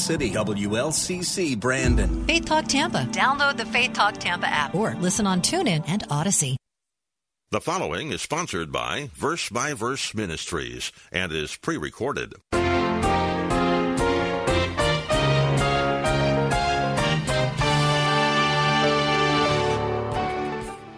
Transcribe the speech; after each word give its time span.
City 0.00 0.30
WLCC 0.30 1.58
Brandon. 1.58 2.24
Faith 2.26 2.44
Talk 2.44 2.66
Tampa. 2.66 3.06
Download 3.10 3.56
the 3.56 3.66
Faith 3.66 3.92
Talk 3.92 4.14
Tampa 4.14 4.46
app 4.46 4.74
or 4.74 4.94
listen 4.94 5.26
on 5.26 5.42
TuneIn 5.42 5.84
and 5.88 6.04
Odyssey. 6.08 6.56
The 7.50 7.60
following 7.60 8.12
is 8.12 8.22
sponsored 8.22 8.70
by 8.70 9.10
Verse 9.14 9.48
by 9.48 9.74
Verse 9.74 10.14
Ministries 10.14 10.92
and 11.10 11.32
is 11.32 11.56
pre 11.56 11.76
recorded. 11.76 12.34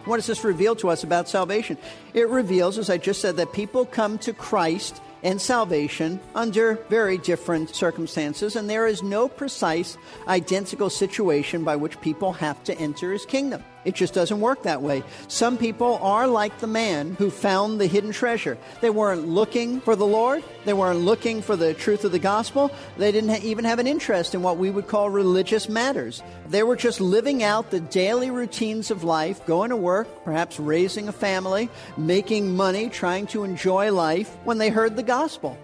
What 0.04 0.16
does 0.16 0.26
this 0.26 0.42
reveal 0.42 0.74
to 0.76 0.88
us 0.88 1.04
about 1.04 1.28
salvation? 1.28 1.78
It 2.14 2.28
reveals, 2.28 2.78
as 2.78 2.90
I 2.90 2.98
just 2.98 3.20
said, 3.20 3.36
that 3.36 3.52
people 3.52 3.86
come 3.86 4.18
to 4.18 4.32
Christ 4.32 5.00
and 5.22 5.40
salvation 5.40 6.20
under 6.34 6.74
very 6.88 7.18
different 7.18 7.74
circumstances, 7.74 8.56
and 8.56 8.68
there 8.68 8.86
is 8.86 9.02
no 9.02 9.28
precise, 9.28 9.96
identical 10.28 10.90
situation 10.90 11.64
by 11.64 11.76
which 11.76 12.00
people 12.00 12.32
have 12.32 12.62
to 12.64 12.76
enter 12.78 13.12
his 13.12 13.26
kingdom. 13.26 13.62
It 13.84 13.94
just 13.94 14.12
doesn't 14.12 14.40
work 14.40 14.64
that 14.64 14.82
way. 14.82 15.02
Some 15.28 15.56
people 15.56 15.98
are 16.02 16.26
like 16.26 16.58
the 16.58 16.66
man 16.66 17.14
who 17.14 17.30
found 17.30 17.80
the 17.80 17.86
hidden 17.86 18.12
treasure. 18.12 18.58
They 18.80 18.90
weren't 18.90 19.28
looking 19.28 19.80
for 19.80 19.96
the 19.96 20.06
Lord, 20.06 20.44
they 20.64 20.72
weren't 20.74 21.00
looking 21.00 21.40
for 21.40 21.56
the 21.56 21.72
truth 21.72 22.04
of 22.04 22.12
the 22.12 22.18
gospel, 22.18 22.70
they 22.98 23.10
didn't 23.10 23.30
ha- 23.30 23.40
even 23.42 23.64
have 23.64 23.78
an 23.78 23.86
interest 23.86 24.34
in 24.34 24.42
what 24.42 24.58
we 24.58 24.70
would 24.70 24.86
call 24.86 25.08
religious 25.08 25.68
matters. 25.68 26.22
They 26.48 26.62
were 26.62 26.76
just 26.76 27.00
living 27.00 27.42
out 27.42 27.70
the 27.70 27.80
daily 27.80 28.30
routines 28.30 28.90
of 28.90 29.04
life, 29.04 29.44
going 29.46 29.70
to 29.70 29.76
work, 29.76 30.24
perhaps 30.24 30.60
raising 30.60 31.08
a 31.08 31.12
family, 31.12 31.70
making 31.96 32.54
money, 32.54 32.90
trying 32.90 33.26
to 33.28 33.44
enjoy 33.44 33.92
life 33.92 34.36
when 34.44 34.58
they 34.58 34.68
heard 34.68 34.96
the 34.96 35.02
gospel. 35.02 35.56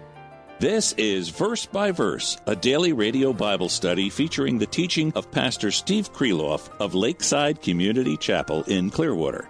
This 0.59 0.93
is 0.93 1.29
Verse 1.29 1.67
by 1.67 1.91
Verse, 1.91 2.35
a 2.47 2.55
daily 2.55 2.91
radio 2.91 3.31
Bible 3.31 3.69
study 3.69 4.09
featuring 4.09 4.57
the 4.57 4.65
teaching 4.65 5.13
of 5.13 5.29
Pastor 5.29 5.69
Steve 5.69 6.11
Kreloff 6.11 6.71
of 6.79 6.95
Lakeside 6.95 7.61
Community 7.61 8.17
Chapel 8.17 8.63
in 8.63 8.89
Clearwater. 8.89 9.47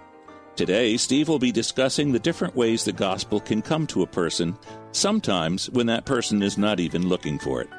Today, 0.54 0.98
Steve 0.98 1.26
will 1.30 1.38
be 1.38 1.50
discussing 1.50 2.12
the 2.12 2.18
different 2.18 2.54
ways 2.54 2.84
the 2.84 2.92
gospel 2.92 3.40
can 3.40 3.62
come 3.62 3.86
to 3.86 4.02
a 4.02 4.06
person, 4.06 4.58
sometimes 4.92 5.70
when 5.70 5.86
that 5.86 6.04
person 6.04 6.42
is 6.42 6.58
not 6.58 6.78
even 6.78 7.08
looking 7.08 7.38
for 7.38 7.62
it. 7.62 7.70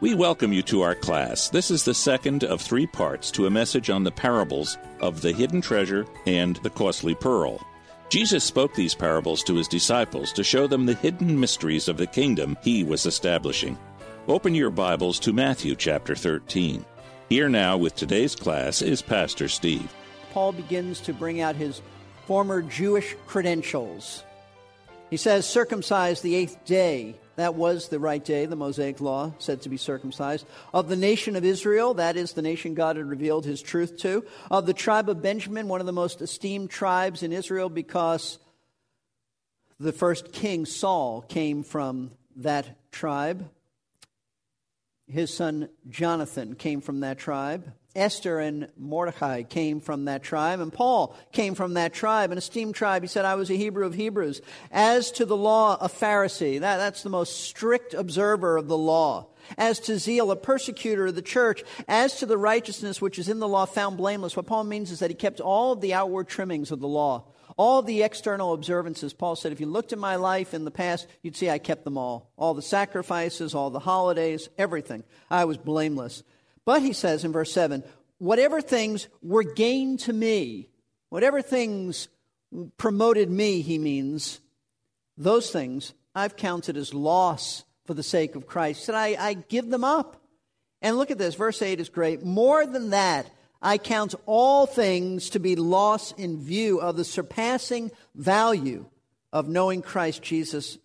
We 0.00 0.14
welcome 0.14 0.52
you 0.52 0.62
to 0.62 0.82
our 0.82 0.94
class. 0.94 1.48
This 1.48 1.72
is 1.72 1.84
the 1.84 1.94
second 1.94 2.44
of 2.44 2.60
three 2.60 2.86
parts 2.86 3.32
to 3.32 3.46
a 3.46 3.50
message 3.50 3.90
on 3.90 4.04
the 4.04 4.12
parables 4.12 4.78
of 5.00 5.20
the 5.20 5.32
hidden 5.32 5.60
treasure 5.60 6.06
and 6.26 6.54
the 6.58 6.70
costly 6.70 7.16
pearl. 7.16 7.60
Jesus 8.08 8.42
spoke 8.42 8.72
these 8.74 8.94
parables 8.94 9.42
to 9.42 9.56
his 9.56 9.68
disciples 9.68 10.32
to 10.32 10.42
show 10.42 10.66
them 10.66 10.86
the 10.86 10.94
hidden 10.94 11.38
mysteries 11.38 11.88
of 11.88 11.98
the 11.98 12.06
kingdom 12.06 12.56
he 12.62 12.82
was 12.82 13.04
establishing. 13.04 13.76
Open 14.28 14.54
your 14.54 14.70
Bibles 14.70 15.18
to 15.20 15.34
Matthew 15.34 15.76
chapter 15.76 16.16
13. 16.16 16.86
Here 17.28 17.50
now 17.50 17.76
with 17.76 17.96
today's 17.96 18.34
class 18.34 18.80
is 18.80 19.02
Pastor 19.02 19.46
Steve. 19.46 19.94
Paul 20.32 20.52
begins 20.52 21.00
to 21.02 21.12
bring 21.12 21.42
out 21.42 21.54
his 21.54 21.82
former 22.26 22.62
Jewish 22.62 23.14
credentials. 23.26 24.24
He 25.10 25.16
says, 25.16 25.46
circumcised 25.46 26.22
the 26.22 26.34
eighth 26.34 26.64
day 26.64 27.16
that 27.38 27.54
was 27.54 27.86
the 27.86 28.00
right 28.00 28.24
day, 28.24 28.46
the 28.46 28.56
Mosaic 28.56 29.00
law 29.00 29.32
said 29.38 29.62
to 29.62 29.68
be 29.68 29.76
circumcised. 29.76 30.44
Of 30.74 30.88
the 30.88 30.96
nation 30.96 31.36
of 31.36 31.44
Israel, 31.44 31.94
that 31.94 32.16
is 32.16 32.32
the 32.32 32.42
nation 32.42 32.74
God 32.74 32.96
had 32.96 33.06
revealed 33.06 33.44
his 33.44 33.62
truth 33.62 33.96
to. 33.98 34.24
Of 34.50 34.66
the 34.66 34.74
tribe 34.74 35.08
of 35.08 35.22
Benjamin, 35.22 35.68
one 35.68 35.78
of 35.78 35.86
the 35.86 35.92
most 35.92 36.20
esteemed 36.20 36.68
tribes 36.68 37.22
in 37.22 37.32
Israel 37.32 37.68
because 37.68 38.40
the 39.78 39.92
first 39.92 40.32
king, 40.32 40.66
Saul, 40.66 41.22
came 41.22 41.62
from 41.62 42.10
that 42.34 42.90
tribe. 42.90 43.48
His 45.08 45.32
son 45.32 45.68
Jonathan 45.88 46.54
came 46.54 46.80
from 46.80 47.00
that 47.00 47.18
tribe. 47.18 47.72
Esther 47.96 48.38
and 48.38 48.68
Mordecai 48.76 49.42
came 49.42 49.80
from 49.80 50.04
that 50.04 50.22
tribe, 50.22 50.60
and 50.60 50.72
Paul 50.72 51.16
came 51.32 51.54
from 51.54 51.74
that 51.74 51.92
tribe, 51.92 52.30
an 52.30 52.38
esteemed 52.38 52.74
tribe. 52.74 53.02
He 53.02 53.08
said, 53.08 53.24
I 53.24 53.34
was 53.34 53.50
a 53.50 53.56
Hebrew 53.56 53.86
of 53.86 53.94
Hebrews. 53.94 54.40
As 54.70 55.10
to 55.12 55.24
the 55.24 55.36
law, 55.36 55.76
a 55.80 55.88
Pharisee. 55.88 56.60
That, 56.60 56.76
that's 56.76 57.02
the 57.02 57.08
most 57.08 57.40
strict 57.40 57.94
observer 57.94 58.56
of 58.56 58.68
the 58.68 58.78
law. 58.78 59.28
As 59.56 59.80
to 59.80 59.98
zeal, 59.98 60.30
a 60.30 60.36
persecutor 60.36 61.06
of 61.06 61.14
the 61.14 61.22
church. 61.22 61.64
As 61.88 62.18
to 62.18 62.26
the 62.26 62.38
righteousness 62.38 63.00
which 63.00 63.18
is 63.18 63.28
in 63.28 63.40
the 63.40 63.48
law, 63.48 63.64
found 63.64 63.96
blameless. 63.96 64.36
What 64.36 64.46
Paul 64.46 64.64
means 64.64 64.90
is 64.90 64.98
that 64.98 65.10
he 65.10 65.16
kept 65.16 65.40
all 65.40 65.72
of 65.72 65.80
the 65.80 65.94
outward 65.94 66.28
trimmings 66.28 66.70
of 66.70 66.80
the 66.80 66.88
law. 66.88 67.24
All 67.58 67.82
the 67.82 68.04
external 68.04 68.54
observances, 68.54 69.12
Paul 69.12 69.34
said, 69.34 69.50
if 69.50 69.58
you 69.58 69.66
looked 69.66 69.92
at 69.92 69.98
my 69.98 70.14
life 70.14 70.54
in 70.54 70.64
the 70.64 70.70
past, 70.70 71.08
you'd 71.22 71.36
see 71.36 71.50
I 71.50 71.58
kept 71.58 71.82
them 71.82 71.98
all. 71.98 72.30
All 72.36 72.54
the 72.54 72.62
sacrifices, 72.62 73.52
all 73.52 73.70
the 73.70 73.80
holidays, 73.80 74.48
everything. 74.56 75.02
I 75.28 75.44
was 75.44 75.58
blameless. 75.58 76.22
But 76.64 76.82
he 76.82 76.92
says 76.92 77.24
in 77.24 77.32
verse 77.32 77.52
7 77.52 77.82
whatever 78.18 78.60
things 78.60 79.08
were 79.22 79.42
gain 79.42 79.96
to 79.98 80.12
me, 80.12 80.68
whatever 81.08 81.42
things 81.42 82.06
promoted 82.76 83.28
me, 83.28 83.60
he 83.60 83.78
means, 83.78 84.40
those 85.16 85.50
things 85.50 85.94
I've 86.14 86.36
counted 86.36 86.76
as 86.76 86.94
loss 86.94 87.64
for 87.86 87.94
the 87.94 88.04
sake 88.04 88.36
of 88.36 88.46
Christ. 88.46 88.84
Said, 88.84 88.94
I, 88.94 89.16
I 89.18 89.34
give 89.34 89.68
them 89.68 89.82
up. 89.82 90.22
And 90.80 90.96
look 90.96 91.10
at 91.10 91.18
this, 91.18 91.34
verse 91.34 91.60
8 91.60 91.80
is 91.80 91.88
great. 91.88 92.22
More 92.22 92.64
than 92.66 92.90
that, 92.90 93.28
I 93.60 93.78
count 93.78 94.14
all 94.26 94.66
things 94.66 95.30
to 95.30 95.40
be 95.40 95.56
loss 95.56 96.12
in 96.12 96.38
view 96.38 96.80
of 96.80 96.96
the 96.96 97.04
surpassing 97.04 97.90
value 98.14 98.86
of 99.32 99.48
knowing 99.48 99.82
Christ 99.82 100.22
Jesus, 100.22 100.78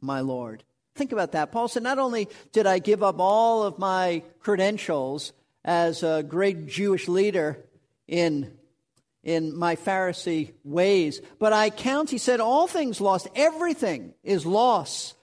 my 0.00 0.20
Lord. 0.20 0.62
Think 0.94 1.12
about 1.12 1.32
that. 1.32 1.50
Paul 1.50 1.68
said, 1.68 1.82
Not 1.82 1.98
only 1.98 2.28
did 2.52 2.66
I 2.66 2.78
give 2.78 3.02
up 3.02 3.18
all 3.18 3.62
of 3.62 3.78
my 3.78 4.22
credentials 4.40 5.32
as 5.64 6.02
a 6.02 6.22
great 6.22 6.66
Jewish 6.66 7.08
leader 7.08 7.58
in, 8.06 8.52
in 9.22 9.56
my 9.56 9.76
Pharisee 9.76 10.52
ways, 10.62 11.20
but 11.38 11.52
I 11.52 11.70
count, 11.70 12.10
he 12.10 12.18
said, 12.18 12.40
all 12.40 12.66
things 12.66 13.00
lost. 13.00 13.28
Everything 13.34 14.14
is 14.22 14.44
loss. 14.44 15.14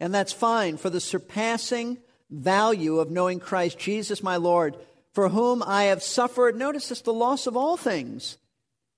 And 0.00 0.14
that's 0.14 0.32
fine 0.32 0.78
for 0.78 0.90
the 0.90 1.00
surpassing 1.00 1.98
value 2.30 2.98
of 2.98 3.10
knowing 3.10 3.38
Christ 3.38 3.78
Jesus, 3.78 4.22
my 4.22 4.36
Lord, 4.36 4.76
for 5.12 5.28
whom 5.28 5.62
I 5.62 5.84
have 5.84 6.02
suffered. 6.02 6.56
Notice 6.56 6.88
this 6.88 7.02
the 7.02 7.12
loss 7.12 7.46
of 7.46 7.56
all 7.56 7.76
things. 7.76 8.38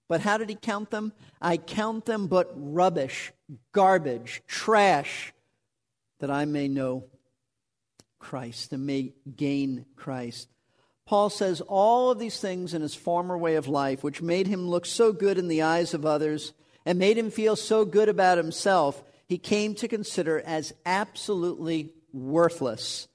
But 0.09 0.21
how 0.21 0.39
did 0.39 0.49
he 0.49 0.55
count 0.55 0.91
them? 0.91 1.13
I 1.41 1.57
count 1.57 2.05
them 2.05 2.27
but 2.27 2.53
rubbish, 2.55 3.33
garbage, 3.73 4.43
trash 4.47 5.33
that 6.21 6.31
I 6.31 6.45
may 6.45 6.69
know 6.69 7.05
Christ 8.19 8.73
and 8.73 8.87
may 8.87 9.15
gain 9.37 9.87
Christ. 9.97 10.49
Paul 11.07 11.31
says 11.31 11.61
all 11.63 12.11
of 12.11 12.19
these 12.19 12.41
things 12.41 12.73
in 12.73 12.83
his 12.83 12.95
former 12.95 13.37
way 13.37 13.57
of 13.57 13.69
life, 13.69 14.03
which 14.03 14.23
made 14.23 14.47
him 14.47 14.69
look 14.69 14.87
so 14.87 15.13
good 15.13 15.39
in 15.39 15.49
the 15.49 15.63
eyes 15.63 15.93
of 15.93 16.07
others 16.07 16.53
and 16.87 16.99
made 16.99 17.19
him 17.19 17.31
feel 17.31 17.57
so 17.57 17.85
good 17.85 18.09
about 18.09 18.39
himself, 18.39 19.03
he 19.27 19.39
came 19.39 19.75
to 19.75 19.89
consider 19.89 20.41
as 20.41 20.73
absolutely 20.87 21.93
worthless 22.13 23.09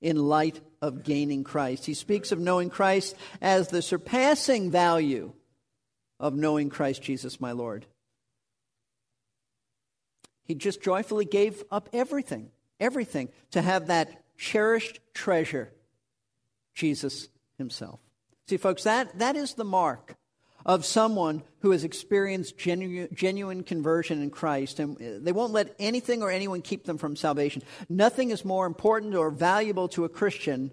in 0.00 0.16
light 0.16 0.60
of 0.82 1.04
gaining 1.04 1.44
Christ. 1.44 1.86
He 1.86 1.94
speaks 1.94 2.32
of 2.32 2.40
knowing 2.40 2.68
Christ 2.68 3.16
as 3.40 3.68
the 3.68 3.80
surpassing 3.80 4.70
value 4.70 5.32
of 6.20 6.34
knowing 6.34 6.68
Christ 6.68 7.02
Jesus, 7.02 7.40
my 7.40 7.52
Lord. 7.52 7.86
He 10.44 10.54
just 10.54 10.82
joyfully 10.82 11.24
gave 11.24 11.62
up 11.70 11.88
everything, 11.92 12.50
everything, 12.80 13.28
to 13.52 13.62
have 13.62 13.86
that 13.86 14.36
cherished 14.36 14.98
treasure, 15.14 15.72
Jesus 16.74 17.28
himself. 17.58 18.00
See, 18.48 18.56
folks, 18.56 18.82
that, 18.82 19.18
that 19.20 19.36
is 19.36 19.54
the 19.54 19.64
mark 19.64 20.16
of 20.64 20.84
someone 20.84 21.42
who 21.60 21.70
has 21.70 21.84
experienced 21.84 22.58
genuine, 22.58 23.08
genuine 23.14 23.62
conversion 23.62 24.22
in 24.22 24.30
Christ, 24.30 24.78
and 24.78 24.96
they 25.24 25.32
won't 25.32 25.52
let 25.52 25.74
anything 25.78 26.22
or 26.22 26.30
anyone 26.30 26.62
keep 26.62 26.84
them 26.84 26.98
from 26.98 27.16
salvation. 27.16 27.62
Nothing 27.88 28.30
is 28.30 28.44
more 28.44 28.66
important 28.66 29.14
or 29.14 29.30
valuable 29.30 29.88
to 29.88 30.04
a 30.04 30.08
Christian 30.08 30.72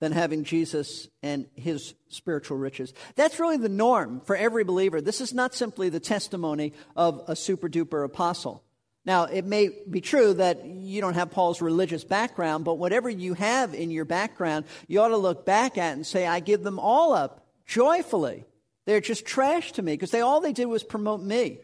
than 0.00 0.12
having 0.12 0.42
Jesus 0.42 1.08
and 1.22 1.46
his 1.54 1.94
spiritual 2.08 2.56
riches. 2.58 2.92
That's 3.14 3.38
really 3.38 3.56
the 3.56 3.68
norm 3.68 4.20
for 4.20 4.34
every 4.34 4.64
believer. 4.64 5.00
This 5.00 5.20
is 5.20 5.32
not 5.32 5.54
simply 5.54 5.90
the 5.90 6.00
testimony 6.00 6.72
of 6.96 7.22
a 7.28 7.36
super 7.36 7.68
duper 7.68 8.04
apostle. 8.04 8.64
Now, 9.04 9.24
it 9.24 9.44
may 9.44 9.70
be 9.88 10.00
true 10.00 10.34
that 10.34 10.64
you 10.64 11.00
don't 11.00 11.14
have 11.14 11.30
Paul's 11.30 11.60
religious 11.60 12.04
background, 12.04 12.64
but 12.64 12.78
whatever 12.78 13.10
you 13.10 13.34
have 13.34 13.74
in 13.74 13.90
your 13.90 14.04
background, 14.04 14.64
you 14.86 15.00
ought 15.00 15.08
to 15.08 15.16
look 15.16 15.44
back 15.44 15.78
at 15.78 15.94
and 15.94 16.06
say, 16.06 16.26
I 16.26 16.40
give 16.40 16.62
them 16.62 16.78
all 16.78 17.12
up 17.12 17.46
joyfully. 17.66 18.44
They're 18.86 19.00
just 19.00 19.24
trash 19.24 19.72
to 19.72 19.82
me 19.82 19.92
because 19.92 20.10
they, 20.10 20.20
all 20.20 20.40
they 20.40 20.52
did 20.52 20.66
was 20.66 20.82
promote 20.82 21.20
me. 21.20 21.58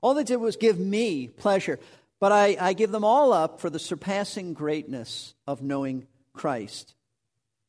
All 0.00 0.14
they 0.14 0.24
did 0.24 0.36
was 0.36 0.56
give 0.56 0.78
me 0.78 1.28
pleasure. 1.28 1.78
But 2.20 2.32
I, 2.32 2.56
I 2.60 2.72
give 2.72 2.90
them 2.90 3.04
all 3.04 3.32
up 3.32 3.60
for 3.60 3.68
the 3.68 3.78
surpassing 3.78 4.54
greatness 4.54 5.34
of 5.46 5.62
knowing 5.62 6.06
Christ. 6.32 6.94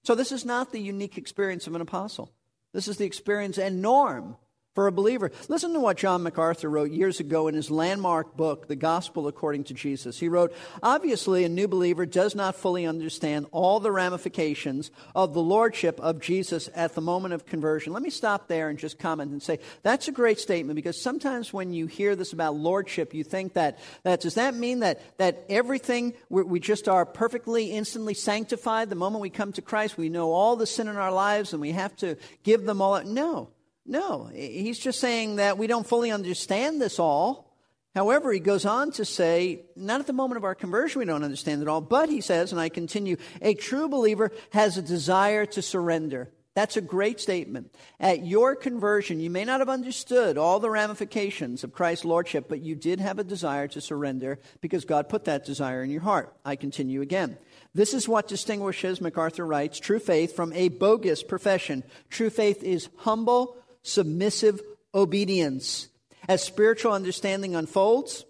So 0.03 0.15
this 0.15 0.31
is 0.31 0.45
not 0.45 0.71
the 0.71 0.81
unique 0.81 1.17
experience 1.17 1.67
of 1.67 1.75
an 1.75 1.81
apostle. 1.81 2.31
This 2.73 2.87
is 2.87 2.97
the 2.97 3.05
experience 3.05 3.57
and 3.57 3.81
norm 3.81 4.35
for 4.73 4.87
a 4.87 4.91
believer. 4.91 5.31
Listen 5.49 5.73
to 5.73 5.79
what 5.79 5.97
John 5.97 6.23
MacArthur 6.23 6.69
wrote 6.69 6.91
years 6.91 7.19
ago 7.19 7.47
in 7.47 7.55
his 7.55 7.69
landmark 7.69 8.35
book, 8.35 8.67
The 8.67 8.75
Gospel 8.75 9.27
According 9.27 9.65
to 9.65 9.73
Jesus. 9.73 10.19
He 10.19 10.27
wrote, 10.29 10.53
Obviously, 10.81 11.43
a 11.43 11.49
new 11.49 11.67
believer 11.67 12.05
does 12.05 12.35
not 12.35 12.55
fully 12.55 12.85
understand 12.85 13.45
all 13.51 13.79
the 13.79 13.91
ramifications 13.91 14.89
of 15.15 15.33
the 15.33 15.41
lordship 15.41 15.99
of 15.99 16.19
Jesus 16.19 16.69
at 16.73 16.95
the 16.95 17.01
moment 17.01 17.33
of 17.33 17.45
conversion. 17.45 17.93
Let 17.93 18.01
me 18.01 18.09
stop 18.09 18.47
there 18.47 18.69
and 18.69 18.79
just 18.79 18.97
comment 18.97 19.31
and 19.31 19.41
say, 19.41 19.59
that's 19.83 20.07
a 20.07 20.11
great 20.11 20.39
statement 20.39 20.75
because 20.75 20.99
sometimes 20.99 21.53
when 21.53 21.73
you 21.73 21.85
hear 21.85 22.15
this 22.15 22.33
about 22.33 22.55
lordship, 22.55 23.13
you 23.13 23.23
think 23.23 23.53
that, 23.53 23.79
that 24.03 24.21
does 24.21 24.35
that 24.35 24.55
mean 24.55 24.79
that, 24.79 25.17
that 25.17 25.45
everything, 25.49 26.13
we 26.29 26.59
just 26.59 26.87
are 26.87 27.05
perfectly, 27.05 27.71
instantly 27.71 28.13
sanctified 28.13 28.89
the 28.89 28.95
moment 28.95 29.21
we 29.21 29.29
come 29.29 29.53
to 29.53 29.61
Christ? 29.61 29.97
We 29.97 30.09
know 30.09 30.31
all 30.31 30.55
the 30.55 30.65
sin 30.65 30.87
in 30.87 30.95
our 30.95 31.11
lives 31.11 31.53
and 31.53 31.61
we 31.61 31.71
have 31.71 31.95
to 31.97 32.17
give 32.43 32.63
them 32.63 32.81
all. 32.81 32.93
Up? 32.93 33.05
No. 33.05 33.49
No, 33.85 34.29
he's 34.33 34.79
just 34.79 34.99
saying 34.99 35.37
that 35.37 35.57
we 35.57 35.67
don't 35.67 35.85
fully 35.85 36.11
understand 36.11 36.81
this 36.81 36.99
all. 36.99 37.53
However, 37.95 38.31
he 38.31 38.39
goes 38.39 38.65
on 38.65 38.91
to 38.93 39.05
say, 39.05 39.65
not 39.75 39.99
at 39.99 40.07
the 40.07 40.13
moment 40.13 40.37
of 40.37 40.43
our 40.43 40.55
conversion 40.55 40.99
we 40.99 41.05
don't 41.05 41.23
understand 41.23 41.61
it 41.61 41.67
all, 41.67 41.81
but 41.81 42.09
he 42.09 42.21
says, 42.21 42.51
and 42.51 42.59
I 42.59 42.69
continue, 42.69 43.17
a 43.41 43.53
true 43.53 43.87
believer 43.87 44.31
has 44.51 44.77
a 44.77 44.81
desire 44.81 45.45
to 45.47 45.61
surrender. 45.61 46.31
That's 46.55 46.77
a 46.77 46.81
great 46.81 47.19
statement. 47.19 47.73
At 47.99 48.25
your 48.25 48.55
conversion, 48.55 49.19
you 49.19 49.31
may 49.31 49.43
not 49.43 49.59
have 49.59 49.69
understood 49.69 50.37
all 50.37 50.59
the 50.59 50.69
ramifications 50.69 51.63
of 51.63 51.73
Christ's 51.73 52.05
lordship, 52.05 52.47
but 52.47 52.61
you 52.61 52.75
did 52.75 52.99
have 52.99 53.17
a 53.17 53.23
desire 53.23 53.67
to 53.69 53.81
surrender 53.81 54.39
because 54.61 54.85
God 54.85 55.09
put 55.09 55.25
that 55.25 55.45
desire 55.45 55.83
in 55.83 55.89
your 55.89 56.01
heart. 56.01 56.35
I 56.45 56.55
continue 56.55 57.01
again. 57.01 57.37
This 57.73 57.95
is 57.95 58.07
what 58.07 58.27
distinguishes, 58.27 59.01
MacArthur 59.01 59.45
writes, 59.47 59.79
true 59.79 59.97
faith 59.97 60.35
from 60.35 60.53
a 60.53 60.69
bogus 60.69 61.23
profession. 61.23 61.83
True 62.11 62.29
faith 62.29 62.61
is 62.61 62.89
humble, 62.97 63.57
submissive 63.83 64.61
obedience. 64.93 65.89
As 66.27 66.41
spiritual 66.41 66.93
understanding 66.93 67.55
unfolds, 67.55 68.25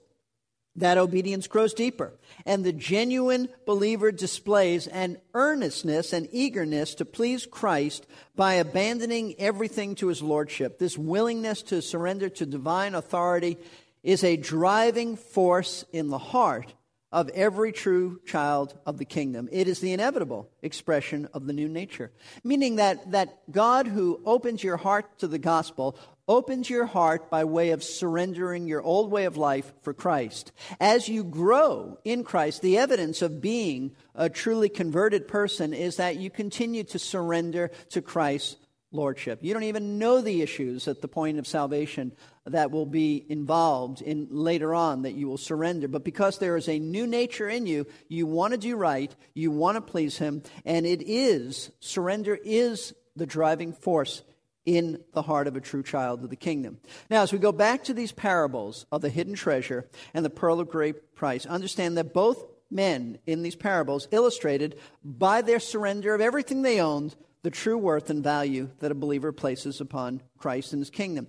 that 0.76 0.98
obedience 0.98 1.48
grows 1.48 1.74
deeper. 1.74 2.14
And 2.46 2.64
the 2.64 2.74
genuine 2.74 3.50
believer 3.66 4.12
displays 4.12 4.88
an 4.88 5.18
earnestness 5.36 6.14
and 6.14 6.28
eagerness 6.32 6.96
to 6.96 7.06
please 7.06 7.46
Christ 7.46 8.08
by 8.36 8.56
abandoning 8.56 9.36
everything 9.38 9.94
to 9.96 10.08
his 10.08 10.24
lordship. 10.24 10.80
This 10.80 10.98
willingness 10.98 11.62
to 11.64 11.82
surrender 11.82 12.30
to 12.30 12.46
divine 12.46 12.96
authority 12.96 13.58
is 14.02 14.24
a 14.24 14.36
driving 14.36 15.16
force 15.16 15.86
in 15.94 16.08
the 16.10 16.18
heart 16.18 16.74
of 17.14 17.30
every 17.30 17.72
true 17.72 18.20
child 18.26 18.78
of 18.88 18.98
the 18.98 19.06
kingdom. 19.06 19.48
It 19.52 19.68
is 19.68 19.80
the 19.80 19.94
inevitable 19.94 20.50
expression 20.64 21.30
of 21.32 21.46
the 21.46 21.54
new 21.54 21.70
nature. 21.70 22.12
Meaning 22.44 22.78
that, 22.78 23.12
that 23.12 23.50
God, 23.52 23.88
who 23.88 24.20
opens 24.26 24.64
your 24.64 24.78
heart 24.78 25.20
to 25.20 25.28
the 25.28 25.38
gospel, 25.38 25.96
opens 26.28 26.72
your 26.72 26.88
heart 26.88 27.30
by 27.30 27.44
way 27.44 27.70
of 27.70 27.84
surrendering 27.84 28.66
your 28.68 28.82
old 28.82 29.12
way 29.12 29.26
of 29.26 29.38
life 29.38 29.72
for 29.84 29.94
Christ. 29.94 30.52
As 30.80 31.08
you 31.08 31.24
grow 31.24 32.00
in 32.04 32.24
Christ, 32.24 32.64
the 32.64 32.80
evidence 32.80 33.22
of 33.22 33.42
being 33.42 33.92
a 34.16 34.28
truly 34.28 34.70
converted 34.70 35.28
person 35.28 35.72
is 35.72 35.98
that 35.98 36.16
you 36.16 36.32
continue 36.32 36.84
to 36.86 36.98
surrender 36.98 37.70
to 37.92 38.02
Christ 38.02 38.58
lordship. 38.94 39.40
You 39.42 39.54
don't 39.54 39.64
even 39.64 39.98
know 39.98 40.22
the 40.22 40.42
issues 40.42 40.88
at 40.88 41.02
the 41.02 41.08
point 41.08 41.40
of 41.40 41.48
salvation 41.48 42.14
that 42.46 42.72
will 42.72 42.86
be 42.86 43.26
involved 43.28 44.02
in 44.02 44.28
later 44.30 44.74
on 44.74 45.02
that 45.02 45.14
you 45.14 45.28
will 45.28 45.38
surrender. 45.38 45.88
But 45.88 46.04
because 46.04 46.38
there 46.38 46.56
is 46.56 46.70
a 46.70 46.80
new 46.80 47.08
nature 47.08 47.50
in 47.50 47.66
you, 47.66 47.88
you 48.08 48.26
want 48.26 48.54
to 48.54 48.58
do 48.58 48.76
right, 48.76 49.14
you 49.34 49.52
want 49.52 49.76
to 49.76 49.82
please 49.82 50.18
him, 50.18 50.44
and 50.66 50.86
it 50.86 51.02
is 51.02 51.72
surrender 51.80 52.38
is 52.44 52.94
the 53.16 53.26
driving 53.26 53.74
force 53.74 54.22
in 54.66 55.04
the 55.14 55.22
heart 55.22 55.48
of 55.48 55.56
a 55.56 55.62
true 55.62 55.84
child 55.84 56.24
of 56.24 56.30
the 56.30 56.36
kingdom. 56.36 56.78
Now, 57.10 57.22
as 57.22 57.34
we 57.34 57.40
go 57.40 57.52
back 57.52 57.84
to 57.86 57.94
these 57.94 58.12
parables 58.12 58.86
of 58.92 59.02
the 59.02 59.10
hidden 59.10 59.34
treasure 59.34 59.90
and 60.14 60.24
the 60.24 60.30
pearl 60.30 60.60
of 60.60 60.70
great 60.70 61.16
price, 61.16 61.46
understand 61.46 61.98
that 61.98 62.14
both 62.14 62.46
men 62.72 63.20
in 63.26 63.44
these 63.44 63.56
parables 63.56 64.08
illustrated 64.12 64.80
by 65.04 65.42
their 65.42 65.60
surrender 65.60 66.14
of 66.14 66.22
everything 66.22 66.62
they 66.62 66.80
owned 66.80 67.16
the 67.44 67.52
true 67.52 67.78
worth 67.78 68.10
and 68.10 68.24
value 68.24 68.70
that 68.80 68.92
a 68.92 68.96
believer 68.96 69.32
places 69.32 69.82
upon 69.82 70.22
Christ 70.38 70.74
and 70.74 70.82
his 70.82 70.90
kingdom. 70.90 71.28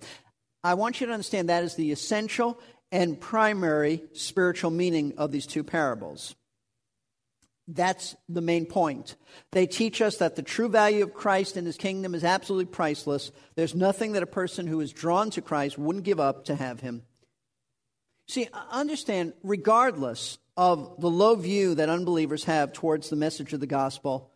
I 0.63 0.73
want 0.73 0.99
you 0.99 1.07
to 1.07 1.13
understand 1.13 1.49
that 1.49 1.63
is 1.63 1.75
the 1.75 1.91
essential 1.91 2.59
and 2.91 3.19
primary 3.19 4.01
spiritual 4.13 4.71
meaning 4.71 5.13
of 5.17 5.31
these 5.31 5.45
two 5.45 5.63
parables. 5.63 6.35
That's 7.67 8.15
the 8.29 8.41
main 8.41 8.65
point. 8.65 9.15
They 9.51 9.65
teach 9.65 10.01
us 10.01 10.17
that 10.17 10.35
the 10.35 10.43
true 10.43 10.69
value 10.69 11.03
of 11.03 11.13
Christ 11.13 11.57
and 11.57 11.65
his 11.65 11.77
kingdom 11.77 12.13
is 12.13 12.23
absolutely 12.23 12.65
priceless. 12.65 13.31
There's 13.55 13.73
nothing 13.73 14.13
that 14.13 14.23
a 14.23 14.27
person 14.27 14.67
who 14.67 14.79
is 14.81 14.93
drawn 14.93 15.31
to 15.31 15.41
Christ 15.41 15.77
wouldn't 15.77 16.05
give 16.05 16.19
up 16.19 16.45
to 16.45 16.55
have 16.55 16.79
him. 16.79 17.03
See, 18.27 18.47
understand, 18.71 19.33
regardless 19.43 20.37
of 20.57 20.99
the 20.99 21.09
low 21.09 21.35
view 21.35 21.75
that 21.75 21.89
unbelievers 21.89 22.45
have 22.45 22.71
towards 22.71 23.09
the 23.09 23.15
message 23.15 23.53
of 23.53 23.59
the 23.59 23.67
gospel, 23.67 24.31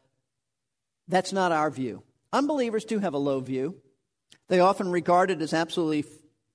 that's 1.10 1.34
not 1.34 1.52
our 1.52 1.70
view. 1.70 2.04
Unbelievers 2.32 2.86
do 2.86 3.00
have 3.00 3.14
a 3.14 3.18
low 3.18 3.42
view. 3.42 3.76
They 4.48 4.60
often 4.60 4.90
regard 4.90 5.32
it 5.32 5.42
as 5.42 5.54
absolutely 5.54 6.06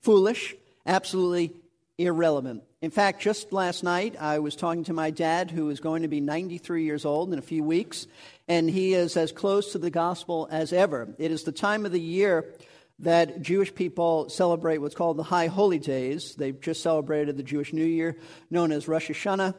foolish, 0.01 0.55
absolutely 0.87 1.53
irrelevant. 1.99 2.63
In 2.81 2.91
fact, 2.91 3.23
just 3.23 3.53
last 3.53 3.83
night, 3.83 4.17
I 4.21 4.39
was 4.39 4.57
talking 4.57 4.85
to 4.85 4.93
my 4.93 5.11
dad, 5.11 5.51
who 5.51 5.71
is 5.71 5.81
going 5.81 6.03
to 6.03 6.09
be 6.09 6.21
93 6.21 6.85
years 6.85 7.05
old 7.05 7.33
in 7.33 7.39
a 7.39 7.43
few 7.43 7.63
weeks, 7.63 8.07
and 8.47 8.69
he 8.69 8.95
is 8.95 9.17
as 9.17 9.33
close 9.33 9.73
to 9.73 9.79
the 9.79 9.91
gospel 9.91 10.49
as 10.51 10.73
ever. 10.73 11.09
It 11.19 11.31
is 11.31 11.45
the 11.45 11.53
time 11.53 11.87
of 11.87 11.93
the 11.93 12.01
year 12.01 12.53
that 13.01 13.43
Jewish 13.43 13.75
people 13.75 14.29
celebrate 14.29 14.79
what's 14.79 14.95
called 14.95 15.17
the 15.17 15.25
High 15.25 15.49
Holy 15.49 15.79
Days. 15.79 16.35
They've 16.37 16.61
just 16.61 16.83
celebrated 16.83 17.37
the 17.37 17.43
Jewish 17.43 17.73
New 17.73 17.85
Year, 17.85 18.17
known 18.51 18.71
as 18.71 18.87
Rosh 18.87 19.11
Hashanah. 19.11 19.55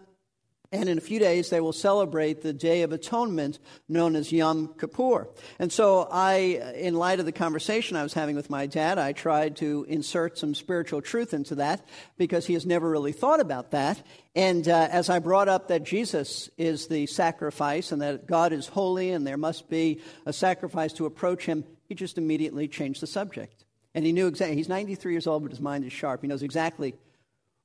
And 0.76 0.90
in 0.90 0.98
a 0.98 1.02
few 1.02 1.20
days, 1.20 1.50
they 1.50 1.62
will 1.62 1.74
celebrate 1.74 2.42
the 2.42 2.52
Day 2.54 2.82
of 2.82 2.92
Atonement 2.92 3.60
known 3.88 4.16
as 4.16 4.32
Yom 4.32 4.74
Kippur. 4.78 5.30
And 5.58 5.72
so, 5.72 6.08
I, 6.12 6.74
in 6.76 6.96
light 6.96 7.20
of 7.20 7.26
the 7.26 7.32
conversation 7.32 7.96
I 7.96 8.04
was 8.04 8.14
having 8.14 8.36
with 8.36 8.50
my 8.50 8.66
dad, 8.66 8.98
I 8.98 9.14
tried 9.14 9.56
to 9.58 9.86
insert 9.88 10.38
some 10.38 10.54
spiritual 10.54 11.02
truth 11.02 11.34
into 11.34 11.56
that 11.56 11.86
because 12.18 12.46
he 12.46 12.54
has 12.54 12.66
never 12.66 12.90
really 12.90 13.14
thought 13.14 13.40
about 13.40 13.72
that. 13.72 14.06
And 14.36 14.68
uh, 14.68 14.90
as 14.92 15.10
I 15.10 15.20
brought 15.20 15.48
up 15.48 15.70
that 15.70 15.84
Jesus 15.84 16.50
is 16.58 16.88
the 16.88 17.06
sacrifice 17.06 17.94
and 17.94 18.02
that 18.02 18.28
God 18.28 18.52
is 18.52 18.68
holy 18.68 19.12
and 19.12 19.26
there 19.26 19.38
must 19.38 19.70
be 19.70 20.02
a 20.26 20.34
sacrifice 20.34 20.92
to 20.94 21.06
approach 21.06 21.46
him, 21.46 21.64
he 21.88 21.96
just 21.96 22.18
immediately 22.18 22.68
changed 22.68 23.02
the 23.02 23.08
subject. 23.08 23.64
And 23.94 24.06
he 24.06 24.12
knew 24.12 24.28
exactly, 24.28 24.58
he's 24.58 24.68
93 24.68 25.14
years 25.14 25.26
old, 25.26 25.44
but 25.44 25.52
his 25.52 25.62
mind 25.62 25.86
is 25.86 25.94
sharp. 25.94 26.22
He 26.22 26.28
knows 26.28 26.44
exactly 26.44 26.96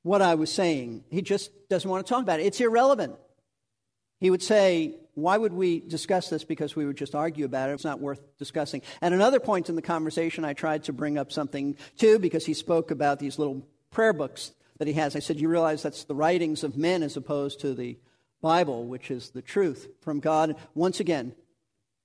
what 0.03 0.23
I 0.23 0.35
was 0.35 0.53
saying. 0.53 1.05
He 1.11 1.23
just 1.23 1.51
doesn't 1.69 1.89
want 1.89 2.07
to 2.07 2.11
talk 2.11 2.23
about 2.23 2.41
it. 2.41 2.47
It's 2.47 2.61
irrelevant. 2.61 3.17
He 4.19 4.31
would 4.31 4.43
say, 4.43 4.97
Why 5.15 5.37
would 5.37 5.53
we 5.53 5.81
discuss 5.81 6.29
this? 6.31 6.45
Because 6.45 6.77
we 6.77 6.87
would 6.87 6.97
just 6.97 7.15
argue 7.15 7.45
about 7.45 7.71
it. 7.71 7.75
It's 7.75 7.85
not 7.85 8.01
worth 8.01 8.21
discussing. 8.39 8.83
At 9.03 9.13
another 9.13 9.41
point 9.41 9.69
in 9.69 9.77
the 9.77 9.83
conversation, 9.83 10.45
I 10.45 10.53
tried 10.53 10.85
to 10.85 10.93
bring 10.93 11.19
up 11.19 11.33
something 11.33 11.77
too, 11.97 12.19
because 12.19 12.47
he 12.47 12.55
spoke 12.55 12.91
about 12.91 13.19
these 13.19 13.39
little 13.39 13.67
prayer 13.91 14.13
books 14.13 14.53
that 14.79 14.89
he 14.89 14.95
has. 14.95 15.17
I 15.17 15.21
said, 15.21 15.41
You 15.41 15.49
realize 15.49 15.83
that's 15.83 16.05
the 16.05 16.15
writings 16.15 16.65
of 16.65 16.77
men 16.77 17.03
as 17.03 17.17
opposed 17.17 17.61
to 17.61 17.75
the 17.75 17.99
Bible, 18.41 18.87
which 18.87 19.11
is 19.11 19.31
the 19.31 19.43
truth 19.43 19.89
from 20.01 20.21
God. 20.21 20.57
Once 20.75 21.01
again, 21.01 21.35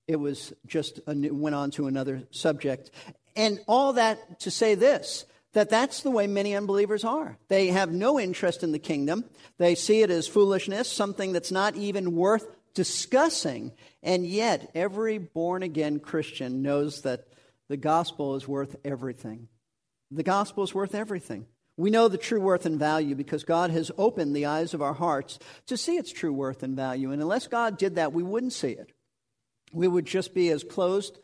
it 0.08 0.18
was 0.18 0.54
just 0.68 1.00
a, 1.08 1.16
went 1.16 1.56
on 1.56 1.72
to 1.72 1.88
another 1.88 2.24
subject. 2.32 2.92
And 3.36 3.60
all 3.68 3.94
that 3.94 4.42
to 4.42 4.52
say 4.52 4.76
this 4.76 5.26
that 5.56 5.70
that's 5.70 6.02
the 6.02 6.12
way 6.12 6.28
many 6.28 6.54
unbelievers 6.54 7.06
are. 7.06 7.38
They 7.48 7.68
have 7.68 7.92
no 7.92 8.20
interest 8.20 8.62
in 8.62 8.74
the 8.74 8.80
kingdom. 8.80 9.24
They 9.58 9.74
see 9.74 10.02
it 10.02 10.12
as 10.12 10.28
foolishness, 10.28 10.92
something 10.92 11.32
that's 11.32 11.52
not 11.52 11.78
even 11.78 12.14
worth 12.14 12.46
discussing. 12.74 13.72
And 14.04 14.28
yet, 14.28 14.70
every 14.76 15.18
born 15.18 15.64
again 15.64 16.00
Christian 16.00 16.62
knows 16.62 17.02
that 17.02 17.28
the 17.70 17.78
gospel 17.78 18.36
is 18.36 18.46
worth 18.46 18.76
everything. 18.84 19.48
The 20.12 20.24
gospel 20.24 20.66
is 20.66 20.76
worth 20.76 20.94
everything. 20.94 21.48
We 21.78 21.90
know 21.90 22.10
the 22.10 22.18
true 22.18 22.42
worth 22.42 22.66
and 22.66 22.78
value 22.78 23.16
because 23.16 23.46
God 23.46 23.72
has 23.72 23.92
opened 23.98 24.36
the 24.36 24.46
eyes 24.48 24.74
of 24.74 24.82
our 24.82 24.94
hearts 24.94 25.40
to 25.68 25.78
see 25.78 25.96
its 25.96 26.12
true 26.12 26.34
worth 26.34 26.64
and 26.64 26.76
value. 26.76 27.12
And 27.12 27.22
unless 27.22 27.48
God 27.48 27.78
did 27.78 27.96
that, 27.96 28.12
we 28.12 28.24
wouldn't 28.24 28.54
see 28.54 28.72
it. 28.72 28.92
We 29.72 29.88
would 29.88 30.06
just 30.06 30.34
be 30.34 30.50
as 30.50 30.66
closed 30.66 31.18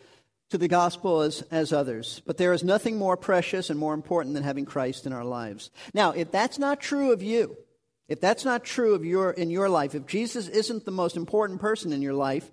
to 0.52 0.58
the 0.58 0.68
gospel 0.68 1.22
as, 1.22 1.42
as 1.44 1.74
others. 1.74 2.22
But 2.26 2.38
there 2.38 2.54
is 2.54 2.64
nothing 2.64 2.98
more 2.98 3.18
precious 3.18 3.70
and 3.70 3.80
more 3.80 3.94
important 3.94 4.36
than 4.36 4.44
having 4.44 4.66
Christ 4.66 5.06
in 5.06 5.14
our 5.14 5.24
lives. 5.24 5.72
Now, 5.94 6.12
if 6.12 6.32
that's 6.32 6.60
not 6.60 6.80
true 6.80 7.12
of 7.12 7.24
you, 7.24 7.58
if 8.08 8.20
that's 8.20 8.44
not 8.44 8.66
true 8.66 8.94
of 8.94 9.06
your, 9.06 9.32
in 9.32 9.50
your 9.50 9.70
life, 9.70 9.96
if 9.96 10.06
Jesus 10.06 10.50
isn't 10.50 10.84
the 10.86 10.92
most 10.92 11.16
important 11.16 11.62
person 11.62 11.94
in 11.94 12.02
your 12.02 12.14
life, 12.14 12.52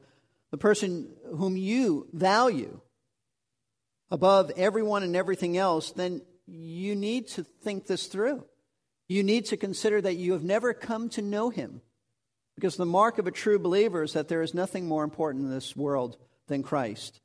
the 0.52 0.58
person 0.58 1.08
whom 1.36 1.56
you 1.56 2.06
value 2.12 2.80
above 4.10 4.52
everyone 4.56 5.02
and 5.02 5.16
everything 5.16 5.56
else, 5.56 5.90
then 5.90 6.22
you 6.46 6.94
need 6.94 7.26
to 7.28 7.42
think 7.42 7.86
this 7.86 8.06
through. 8.06 8.44
You 9.08 9.24
need 9.24 9.46
to 9.46 9.56
consider 9.56 10.00
that 10.00 10.16
you 10.16 10.32
have 10.32 10.44
never 10.44 10.72
come 10.72 11.08
to 11.10 11.22
know 11.22 11.50
him. 11.50 11.82
Because 12.54 12.76
the 12.76 12.86
mark 12.86 13.18
of 13.18 13.26
a 13.26 13.32
true 13.32 13.58
believer 13.58 14.02
is 14.02 14.12
that 14.12 14.28
there 14.28 14.42
is 14.42 14.54
nothing 14.54 14.86
more 14.86 15.04
important 15.04 15.44
in 15.44 15.50
this 15.50 15.76
world 15.76 16.16
than 16.46 16.62
Christ. 16.62 17.20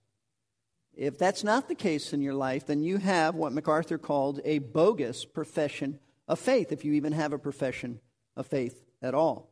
If 0.96 1.18
that's 1.18 1.44
not 1.44 1.68
the 1.68 1.76
case 1.76 2.14
in 2.14 2.22
your 2.22 2.36
life, 2.36 2.68
then 2.68 2.84
you 2.84 2.98
have 2.98 3.36
what 3.36 3.54
MacArthur 3.54 3.98
called 3.98 4.40
a 4.46 4.60
bogus 4.60 5.26
profession 5.26 6.00
of 6.28 6.40
faith, 6.40 6.72
if 6.72 6.86
you 6.86 6.94
even 6.94 7.14
have 7.14 7.34
a 7.34 7.40
profession 7.40 8.00
of 8.36 8.48
faith 8.48 8.84
at 9.02 9.16
all. 9.16 9.50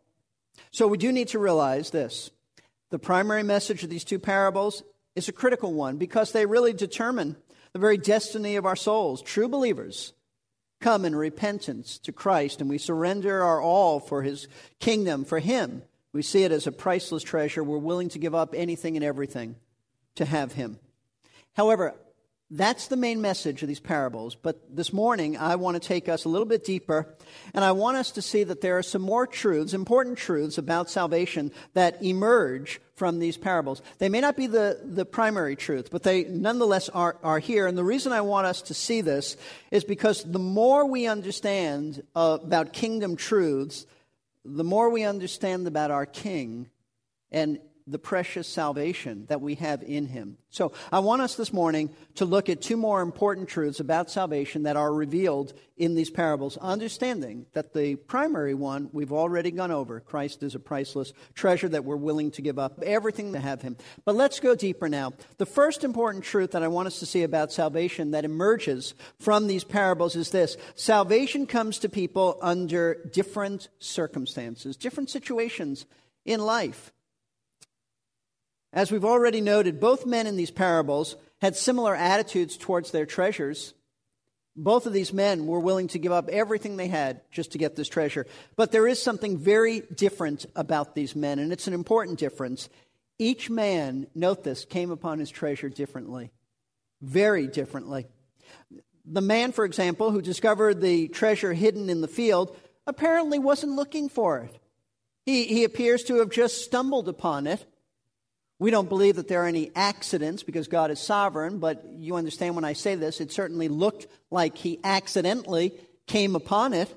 So 0.71 0.88
we 0.88 0.98
do 0.98 1.12
need 1.12 1.29
to 1.29 1.39
realize 1.39 1.89
this. 1.89 2.29
The 2.89 3.00
primary 3.00 3.43
message 3.43 3.83
of 3.83 3.89
these 3.89 4.03
two 4.03 4.19
parables 4.19 4.83
is 5.15 5.27
a 5.27 5.33
critical 5.33 5.74
one 5.74 5.98
because 5.98 6.31
they 6.31 6.45
really 6.45 6.74
determine 6.74 7.36
the 7.74 7.79
very 7.79 7.98
destiny 7.98 8.55
of 8.55 8.65
our 8.65 8.75
souls. 8.75 9.21
True 9.21 9.48
believers 9.48 10.13
come 10.79 11.05
in 11.05 11.15
repentance 11.15 11.98
to 12.00 12.12
Christ 12.12 12.62
and 12.62 12.69
we 12.69 12.77
surrender 12.77 13.43
our 13.43 13.62
all 13.62 14.00
for 14.00 14.21
his 14.24 14.48
kingdom, 14.79 15.25
for 15.25 15.39
him. 15.39 15.83
We 16.13 16.21
see 16.21 16.43
it 16.43 16.51
as 16.51 16.67
a 16.67 16.71
priceless 16.71 17.24
treasure. 17.24 17.63
We're 17.63 17.77
willing 17.77 18.10
to 18.10 18.19
give 18.19 18.36
up 18.36 18.53
anything 18.55 18.95
and 18.98 19.05
everything 19.05 19.55
to 20.15 20.25
have 20.25 20.53
him. 20.53 20.79
However, 21.53 21.96
that's 22.53 22.88
the 22.88 22.98
main 22.98 23.22
message 23.22 23.62
of 23.62 23.70
these 23.70 23.79
parables. 23.79 24.36
But 24.36 24.75
this 24.75 24.91
morning, 24.91 25.38
I 25.38 25.55
want 25.55 25.81
to 25.81 25.88
take 25.88 26.10
us 26.10 26.25
a 26.25 26.29
little 26.29 26.46
bit 26.46 26.65
deeper, 26.65 27.15
and 27.53 27.63
I 27.63 27.72
want 27.72 27.96
us 27.96 28.12
to 28.12 28.22
see 28.22 28.43
that 28.43 28.60
there 28.60 28.77
are 28.77 28.84
some 28.84 29.01
more 29.01 29.25
truths, 29.25 29.74
important 29.74 30.17
truths 30.17 30.58
about 30.58 30.89
salvation 30.89 31.53
that 31.75 32.03
emerge 32.03 32.81
from 32.96 33.20
these 33.20 33.38
parables. 33.38 33.81
They 34.00 34.10
may 34.10 34.20
not 34.20 34.36
be 34.36 34.48
the, 34.48 34.81
the 34.84 35.05
primary 35.05 35.55
truth, 35.55 35.89
but 35.91 36.03
they 36.03 36.25
nonetheless 36.25 36.89
are, 36.89 37.17
are 37.24 37.39
here. 37.39 37.67
And 37.67 37.77
the 37.77 37.86
reason 37.86 38.12
I 38.12 38.22
want 38.22 38.48
us 38.48 38.62
to 38.63 38.74
see 38.74 39.00
this 39.00 39.38
is 39.72 39.86
because 39.86 40.24
the 40.25 40.38
more 40.38 40.86
we 40.86 41.08
understand 41.08 42.03
about 42.13 42.74
kingdom 42.74 43.15
truths, 43.15 43.86
the 44.43 44.65
more 44.65 44.89
we 44.89 45.03
understand 45.03 45.67
about 45.67 45.89
our 45.89 46.05
King 46.05 46.70
and 47.31 47.60
the 47.91 48.00
precious 48.00 48.48
salvation 48.48 49.25
that 49.27 49.41
we 49.41 49.55
have 49.55 49.83
in 49.83 50.07
him. 50.07 50.38
So, 50.50 50.74
I 50.91 51.00
want 51.00 51.21
us 51.21 51.36
this 51.36 51.53
morning 51.53 51.89
to 52.15 52.25
look 52.25 52.50
at 52.50 52.62
two 52.62 52.75
more 52.75 53.01
important 53.01 53.48
truths 53.48 53.79
about 53.79 54.12
salvation 54.12 54.63
that 54.63 54.75
are 54.75 54.93
revealed 54.93 55.53
in 55.77 55.95
these 55.95 56.10
parables, 56.10 56.57
understanding 56.57 57.45
that 57.53 57.74
the 57.74 57.95
primary 57.95 58.53
one 58.53 58.89
we've 58.93 59.13
already 59.13 59.50
gone 59.50 59.71
over 59.71 60.00
Christ 60.00 60.43
is 60.43 60.53
a 60.53 60.60
priceless 60.60 61.13
treasure 61.33 61.69
that 61.69 61.86
we're 61.86 61.95
willing 61.95 62.31
to 62.31 62.41
give 62.41 62.60
up 62.60 62.81
everything 62.83 63.33
to 63.33 63.39
have 63.39 63.62
him. 63.62 63.77
But 64.05 64.15
let's 64.15 64.39
go 64.39 64.55
deeper 64.55 64.89
now. 64.89 65.13
The 65.38 65.45
first 65.45 65.83
important 65.83 66.24
truth 66.24 66.51
that 66.51 66.63
I 66.63 66.67
want 66.67 66.88
us 66.88 67.00
to 67.00 67.05
see 67.05 67.24
about 67.24 67.51
salvation 67.51 68.12
that 68.12 68.25
emerges 68.25 68.93
from 69.19 69.48
these 69.48 69.63
parables 69.63 70.15
is 70.15 70.31
this 70.31 70.55
salvation 70.75 71.48
comes 71.48 71.79
to 71.79 71.89
people 71.89 72.38
under 72.41 72.95
different 73.12 73.69
circumstances, 73.79 74.77
different 74.77 75.10
situations 75.10 75.86
in 76.25 76.41
life. 76.41 76.91
As 78.73 78.91
we've 78.91 79.05
already 79.05 79.41
noted, 79.41 79.79
both 79.79 80.05
men 80.05 80.27
in 80.27 80.37
these 80.37 80.51
parables 80.51 81.17
had 81.41 81.55
similar 81.55 81.93
attitudes 81.95 82.55
towards 82.55 82.91
their 82.91 83.05
treasures. 83.05 83.73
Both 84.55 84.85
of 84.85 84.93
these 84.93 85.11
men 85.11 85.45
were 85.45 85.59
willing 85.59 85.87
to 85.89 85.99
give 85.99 86.11
up 86.11 86.29
everything 86.29 86.77
they 86.77 86.87
had 86.87 87.21
just 87.31 87.51
to 87.51 87.57
get 87.57 87.75
this 87.75 87.89
treasure. 87.89 88.27
But 88.55 88.71
there 88.71 88.87
is 88.87 89.01
something 89.01 89.37
very 89.37 89.81
different 89.81 90.45
about 90.55 90.95
these 90.95 91.15
men, 91.15 91.39
and 91.39 91.51
it's 91.51 91.67
an 91.67 91.73
important 91.73 92.19
difference. 92.19 92.69
Each 93.19 93.49
man, 93.49 94.07
note 94.15 94.43
this, 94.43 94.63
came 94.65 94.91
upon 94.91 95.19
his 95.19 95.29
treasure 95.29 95.69
differently, 95.69 96.31
very 97.01 97.47
differently. 97.47 98.07
The 99.05 99.21
man, 99.21 99.51
for 99.51 99.65
example, 99.65 100.11
who 100.11 100.21
discovered 100.21 100.79
the 100.79 101.07
treasure 101.09 101.53
hidden 101.53 101.89
in 101.89 102.01
the 102.01 102.07
field, 102.07 102.55
apparently 102.87 103.39
wasn't 103.39 103.75
looking 103.75 104.09
for 104.09 104.39
it. 104.39 104.57
He, 105.25 105.45
he 105.45 105.63
appears 105.65 106.03
to 106.05 106.19
have 106.19 106.29
just 106.29 106.63
stumbled 106.63 107.09
upon 107.09 107.47
it 107.47 107.65
we 108.62 108.70
don't 108.70 108.89
believe 108.89 109.15
that 109.15 109.27
there 109.27 109.41
are 109.41 109.48
any 109.48 109.72
accidents 109.75 110.44
because 110.44 110.68
God 110.68 110.91
is 110.91 111.00
sovereign, 111.00 111.58
but 111.58 111.84
you 111.96 112.15
understand 112.15 112.53
when 112.53 112.63
I 112.63 112.74
say 112.74 112.94
this, 112.94 113.20
it 113.20 113.32
certainly 113.32 113.68
looked 113.68 114.06
like 114.30 114.56
he 114.56 114.80
accidentally 114.84 115.74
came 116.06 116.36
upon 116.36 116.74
it. 116.74 116.96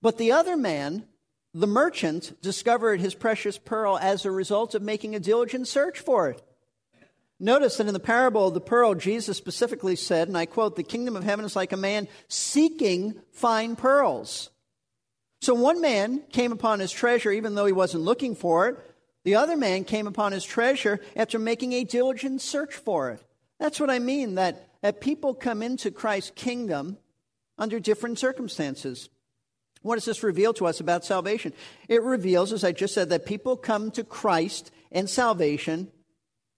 But 0.00 0.16
the 0.16 0.30
other 0.30 0.56
man, 0.56 1.02
the 1.54 1.66
merchant, 1.66 2.40
discovered 2.40 3.00
his 3.00 3.16
precious 3.16 3.58
pearl 3.58 3.98
as 4.00 4.24
a 4.24 4.30
result 4.30 4.76
of 4.76 4.82
making 4.82 5.16
a 5.16 5.18
diligent 5.18 5.66
search 5.66 5.98
for 5.98 6.30
it. 6.30 6.40
Notice 7.40 7.78
that 7.78 7.88
in 7.88 7.94
the 7.94 7.98
parable 7.98 8.46
of 8.46 8.54
the 8.54 8.60
pearl, 8.60 8.94
Jesus 8.94 9.36
specifically 9.36 9.96
said, 9.96 10.28
and 10.28 10.38
I 10.38 10.46
quote, 10.46 10.76
the 10.76 10.84
kingdom 10.84 11.16
of 11.16 11.24
heaven 11.24 11.44
is 11.44 11.56
like 11.56 11.72
a 11.72 11.76
man 11.76 12.06
seeking 12.28 13.16
fine 13.32 13.74
pearls. 13.74 14.50
So 15.40 15.52
one 15.54 15.80
man 15.80 16.22
came 16.30 16.52
upon 16.52 16.78
his 16.78 16.92
treasure 16.92 17.32
even 17.32 17.56
though 17.56 17.66
he 17.66 17.72
wasn't 17.72 18.04
looking 18.04 18.36
for 18.36 18.68
it. 18.68 18.78
The 19.24 19.36
other 19.36 19.56
man 19.56 19.84
came 19.84 20.06
upon 20.06 20.32
his 20.32 20.44
treasure 20.44 21.00
after 21.14 21.38
making 21.38 21.72
a 21.72 21.84
diligent 21.84 22.40
search 22.40 22.74
for 22.74 23.10
it. 23.10 23.22
That's 23.60 23.78
what 23.78 23.90
I 23.90 24.00
mean, 24.00 24.34
that, 24.34 24.68
that 24.82 25.00
people 25.00 25.34
come 25.34 25.62
into 25.62 25.90
Christ's 25.90 26.32
kingdom 26.34 26.98
under 27.56 27.78
different 27.78 28.18
circumstances. 28.18 29.08
What 29.82 29.96
does 29.96 30.04
this 30.04 30.22
reveal 30.22 30.52
to 30.54 30.66
us 30.66 30.80
about 30.80 31.04
salvation? 31.04 31.52
It 31.88 32.02
reveals, 32.02 32.52
as 32.52 32.64
I 32.64 32.72
just 32.72 32.94
said, 32.94 33.10
that 33.10 33.26
people 33.26 33.56
come 33.56 33.90
to 33.92 34.04
Christ 34.04 34.70
and 34.90 35.08
salvation 35.08 35.90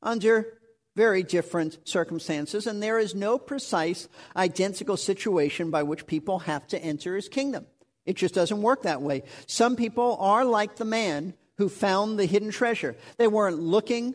under 0.02 0.59
very 0.97 1.23
different 1.23 1.78
circumstances, 1.85 2.66
and 2.66 2.83
there 2.83 2.99
is 2.99 3.14
no 3.14 3.37
precise, 3.37 4.09
identical 4.37 4.97
situation 4.97 5.71
by 5.71 5.83
which 5.83 6.06
people 6.06 6.40
have 6.40 6.66
to 6.68 6.78
enter 6.78 7.16
his 7.16 7.28
kingdom. 7.28 7.66
It 8.06 8.16
just 8.16 8.35
doesn't 8.35 8.62
work 8.62 8.83
that 8.83 9.02
way. 9.02 9.23
Some 9.47 9.76
people 9.76 10.16
are 10.21 10.44
like 10.44 10.76
the 10.76 10.85
man 10.85 11.35
who 11.58 11.68
found 11.68 12.18
the 12.18 12.26
hidden 12.26 12.50
treasure. 12.50 12.96
They 13.16 13.28
weren't 13.28 13.58
looking 13.58 14.14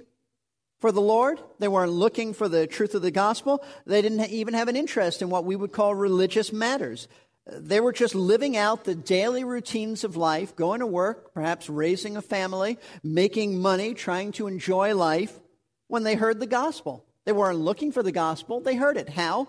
for 0.79 0.91
the 0.91 1.01
Lord. 1.01 1.39
They 1.59 1.67
weren't 1.67 1.91
looking 1.91 2.33
for 2.33 2.47
the 2.47 2.67
truth 2.67 2.95
of 2.95 3.01
the 3.01 3.11
gospel. 3.11 3.63
They 3.85 4.01
didn't 4.01 4.29
even 4.29 4.53
have 4.53 4.67
an 4.67 4.75
interest 4.75 5.21
in 5.21 5.29
what 5.29 5.45
we 5.45 5.55
would 5.55 5.71
call 5.71 5.93
religious 5.93 6.51
matters. 6.51 7.07
They 7.45 7.79
were 7.79 7.93
just 7.93 8.15
living 8.15 8.55
out 8.55 8.83
the 8.83 8.95
daily 8.95 9.43
routines 9.43 10.03
of 10.03 10.15
life, 10.15 10.55
going 10.55 10.81
to 10.81 10.87
work, 10.87 11.33
perhaps 11.33 11.69
raising 11.69 12.15
a 12.15 12.21
family, 12.21 12.77
making 13.03 13.59
money, 13.59 13.93
trying 13.93 14.31
to 14.33 14.47
enjoy 14.47 14.95
life 14.95 15.39
when 15.87 16.03
they 16.03 16.15
heard 16.15 16.39
the 16.39 16.47
gospel. 16.47 17.05
They 17.25 17.31
weren't 17.31 17.59
looking 17.59 17.91
for 17.91 18.03
the 18.03 18.11
gospel, 18.11 18.59
they 18.59 18.75
heard 18.75 18.97
it. 18.97 19.09
How? 19.09 19.47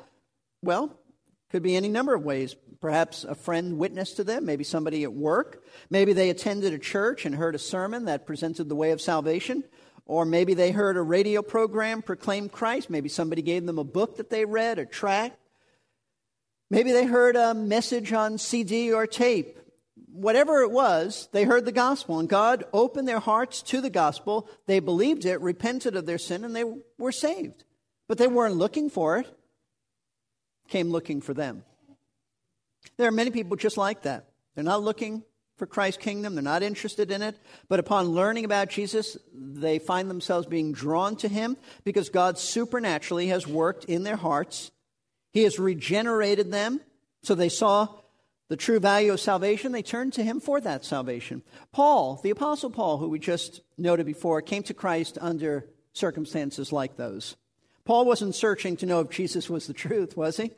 Well, 0.62 0.98
could 1.50 1.62
be 1.62 1.76
any 1.76 1.88
number 1.88 2.14
of 2.14 2.24
ways. 2.24 2.54
Perhaps 2.80 3.24
a 3.24 3.34
friend 3.34 3.76
witnessed 3.76 4.16
to 4.16 4.24
them, 4.24 4.46
maybe 4.46 4.64
somebody 4.64 5.02
at 5.02 5.12
work. 5.12 5.62
Maybe 5.90 6.12
they 6.12 6.30
attended 6.30 6.72
a 6.72 6.78
church 6.78 7.26
and 7.26 7.34
heard 7.34 7.54
a 7.54 7.58
sermon 7.58 8.06
that 8.06 8.26
presented 8.26 8.68
the 8.68 8.76
way 8.76 8.92
of 8.92 9.00
salvation. 9.00 9.64
Or 10.06 10.24
maybe 10.24 10.54
they 10.54 10.70
heard 10.70 10.96
a 10.96 11.02
radio 11.02 11.42
program 11.42 12.02
proclaim 12.02 12.48
Christ. 12.48 12.88
Maybe 12.88 13.08
somebody 13.08 13.42
gave 13.42 13.66
them 13.66 13.78
a 13.78 13.84
book 13.84 14.16
that 14.16 14.30
they 14.30 14.44
read, 14.44 14.78
a 14.78 14.86
tract. 14.86 15.36
Maybe 16.70 16.92
they 16.92 17.04
heard 17.04 17.36
a 17.36 17.52
message 17.52 18.12
on 18.12 18.38
CD 18.38 18.92
or 18.92 19.06
tape. 19.06 19.58
Whatever 20.12 20.62
it 20.62 20.70
was, 20.70 21.28
they 21.32 21.44
heard 21.44 21.64
the 21.64 21.72
gospel, 21.72 22.18
and 22.18 22.28
God 22.28 22.64
opened 22.72 23.06
their 23.06 23.20
hearts 23.20 23.62
to 23.62 23.80
the 23.80 23.90
gospel. 23.90 24.48
They 24.66 24.80
believed 24.80 25.24
it, 25.24 25.40
repented 25.40 25.96
of 25.96 26.06
their 26.06 26.18
sin, 26.18 26.44
and 26.44 26.54
they 26.56 26.64
were 26.98 27.12
saved. 27.12 27.64
But 28.08 28.18
they 28.18 28.26
weren't 28.26 28.56
looking 28.56 28.90
for 28.90 29.18
it 29.18 29.39
came 30.70 30.90
looking 30.90 31.20
for 31.20 31.34
them. 31.34 31.64
There 32.96 33.08
are 33.08 33.12
many 33.12 33.30
people 33.30 33.56
just 33.56 33.76
like 33.76 34.02
that. 34.02 34.30
They're 34.54 34.64
not 34.64 34.82
looking 34.82 35.24
for 35.56 35.66
Christ's 35.66 36.02
kingdom, 36.02 36.34
they're 36.34 36.42
not 36.42 36.62
interested 36.62 37.10
in 37.10 37.20
it, 37.20 37.38
but 37.68 37.78
upon 37.78 38.06
learning 38.06 38.46
about 38.46 38.70
Jesus, 38.70 39.18
they 39.34 39.78
find 39.78 40.08
themselves 40.08 40.46
being 40.46 40.72
drawn 40.72 41.16
to 41.16 41.28
him 41.28 41.58
because 41.84 42.08
God 42.08 42.38
supernaturally 42.38 43.26
has 43.26 43.46
worked 43.46 43.84
in 43.84 44.02
their 44.02 44.16
hearts. 44.16 44.70
He 45.34 45.42
has 45.42 45.58
regenerated 45.58 46.50
them, 46.50 46.80
so 47.22 47.34
they 47.34 47.50
saw 47.50 47.88
the 48.48 48.56
true 48.56 48.80
value 48.80 49.12
of 49.12 49.20
salvation. 49.20 49.72
They 49.72 49.82
turned 49.82 50.14
to 50.14 50.24
him 50.24 50.40
for 50.40 50.62
that 50.62 50.82
salvation. 50.82 51.42
Paul, 51.72 52.18
the 52.22 52.30
Apostle 52.30 52.70
Paul, 52.70 52.96
who 52.96 53.10
we 53.10 53.18
just 53.18 53.60
noted 53.76 54.06
before, 54.06 54.40
came 54.40 54.62
to 54.62 54.74
Christ 54.74 55.18
under 55.20 55.66
circumstances 55.92 56.72
like 56.72 56.96
those. 56.96 57.36
Paul 57.84 58.04
wasn't 58.04 58.34
searching 58.34 58.76
to 58.78 58.86
know 58.86 59.00
if 59.00 59.10
Jesus 59.10 59.48
was 59.48 59.66
the 59.66 59.72
truth, 59.72 60.16
was 60.16 60.36
he? 60.36 60.52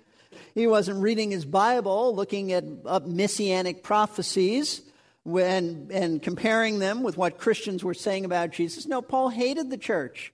He 0.55 0.67
wasn't 0.67 1.03
reading 1.03 1.31
his 1.31 1.45
Bible, 1.45 2.15
looking 2.15 2.53
at 2.53 2.65
up 2.87 3.07
messianic 3.07 3.83
prophecies 3.83 4.83
and, 5.25 5.91
and 5.91 6.23
comparing 6.23 6.79
them 6.79 7.03
with 7.03 7.17
what 7.17 7.39
Christians 7.39 7.85
were 7.85 7.95
saying 7.95 8.25
about 8.25 8.51
Jesus. 8.51 8.87
No, 8.87 9.03
Paul 9.03 9.29
hated 9.29 9.71
the 9.71 9.79
church. 9.79 10.33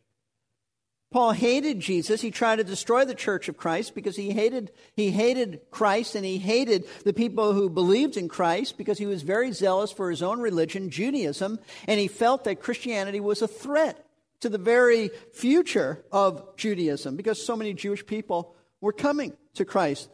Paul 1.10 1.32
hated 1.32 1.80
Jesus. 1.80 2.20
He 2.20 2.30
tried 2.30 2.56
to 2.56 2.64
destroy 2.64 3.06
the 3.06 3.14
church 3.14 3.48
of 3.48 3.56
Christ 3.56 3.94
because 3.94 4.16
he 4.16 4.30
hated, 4.30 4.70
he 4.94 5.10
hated 5.10 5.60
Christ 5.70 6.14
and 6.14 6.24
he 6.24 6.36
hated 6.36 6.84
the 7.04 7.14
people 7.14 7.54
who 7.54 7.70
believed 7.70 8.18
in 8.18 8.28
Christ 8.28 8.76
because 8.76 8.98
he 8.98 9.06
was 9.06 9.22
very 9.22 9.52
zealous 9.52 9.90
for 9.90 10.10
his 10.10 10.22
own 10.22 10.40
religion, 10.40 10.90
Judaism, 10.90 11.60
and 11.86 11.98
he 11.98 12.08
felt 12.08 12.44
that 12.44 12.60
Christianity 12.60 13.20
was 13.20 13.40
a 13.40 13.48
threat 13.48 14.04
to 14.40 14.48
the 14.48 14.58
very 14.58 15.10
future 15.32 16.04
of 16.12 16.56
Judaism 16.56 17.16
because 17.16 17.44
so 17.44 17.56
many 17.56 17.74
Jewish 17.74 18.06
people 18.06 18.54
were 18.80 18.92
coming 18.92 19.36
to 19.54 19.64
Christ. 19.64 20.08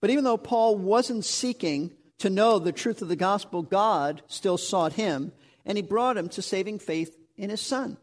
But 0.00 0.10
even 0.10 0.24
though 0.24 0.38
Paul 0.38 0.76
wasn't 0.76 1.24
seeking 1.24 1.92
to 2.18 2.30
know 2.30 2.58
the 2.58 2.72
truth 2.72 3.02
of 3.02 3.08
the 3.08 3.16
gospel, 3.16 3.62
God 3.62 4.22
still 4.26 4.58
sought 4.58 4.94
him 4.94 5.32
and 5.64 5.78
he 5.78 5.82
brought 5.82 6.16
him 6.16 6.28
to 6.30 6.42
saving 6.42 6.78
faith 6.78 7.16
in 7.36 7.50
his 7.50 7.60
son. 7.60 7.96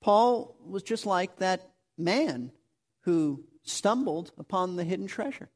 Paul 0.00 0.56
was 0.64 0.82
just 0.82 1.06
like 1.06 1.36
that 1.36 1.70
man 1.96 2.52
who 3.02 3.44
stumbled 3.62 4.32
upon 4.38 4.76
the 4.76 4.84
hidden 4.84 5.06
treasure. 5.06 5.48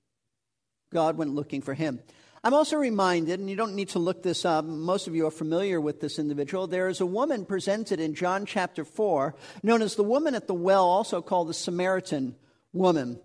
God 0.91 1.17
went 1.17 1.35
looking 1.35 1.62
for 1.62 1.75
him. 1.75 2.00
I'm 2.47 2.55
also 2.55 2.76
reminded, 2.76 3.41
and 3.41 3.50
you 3.50 3.57
don't 3.57 3.75
need 3.75 3.88
to 3.88 3.99
look 3.99 4.23
this 4.23 4.45
up, 4.45 4.65
most 4.65 5.09
of 5.09 5.17
you 5.17 5.26
are 5.26 5.33
familiar 5.33 5.81
with 5.81 6.00
this 6.00 6.17
individual. 6.17 6.69
There 6.69 6.87
is 6.87 7.00
a 7.00 7.05
woman 7.05 7.45
presented 7.45 7.99
in 7.99 8.15
John 8.15 8.47
chapter 8.47 8.85
4, 8.85 9.35
known 9.65 9.83
as 9.83 9.97
the 9.97 10.05
woman 10.05 10.37
at 10.37 10.47
the 10.47 10.55
well, 10.55 10.85
also 10.85 11.21
called 11.23 11.49
the 11.49 11.55
Samaritan 11.55 12.37
woman. 12.73 13.19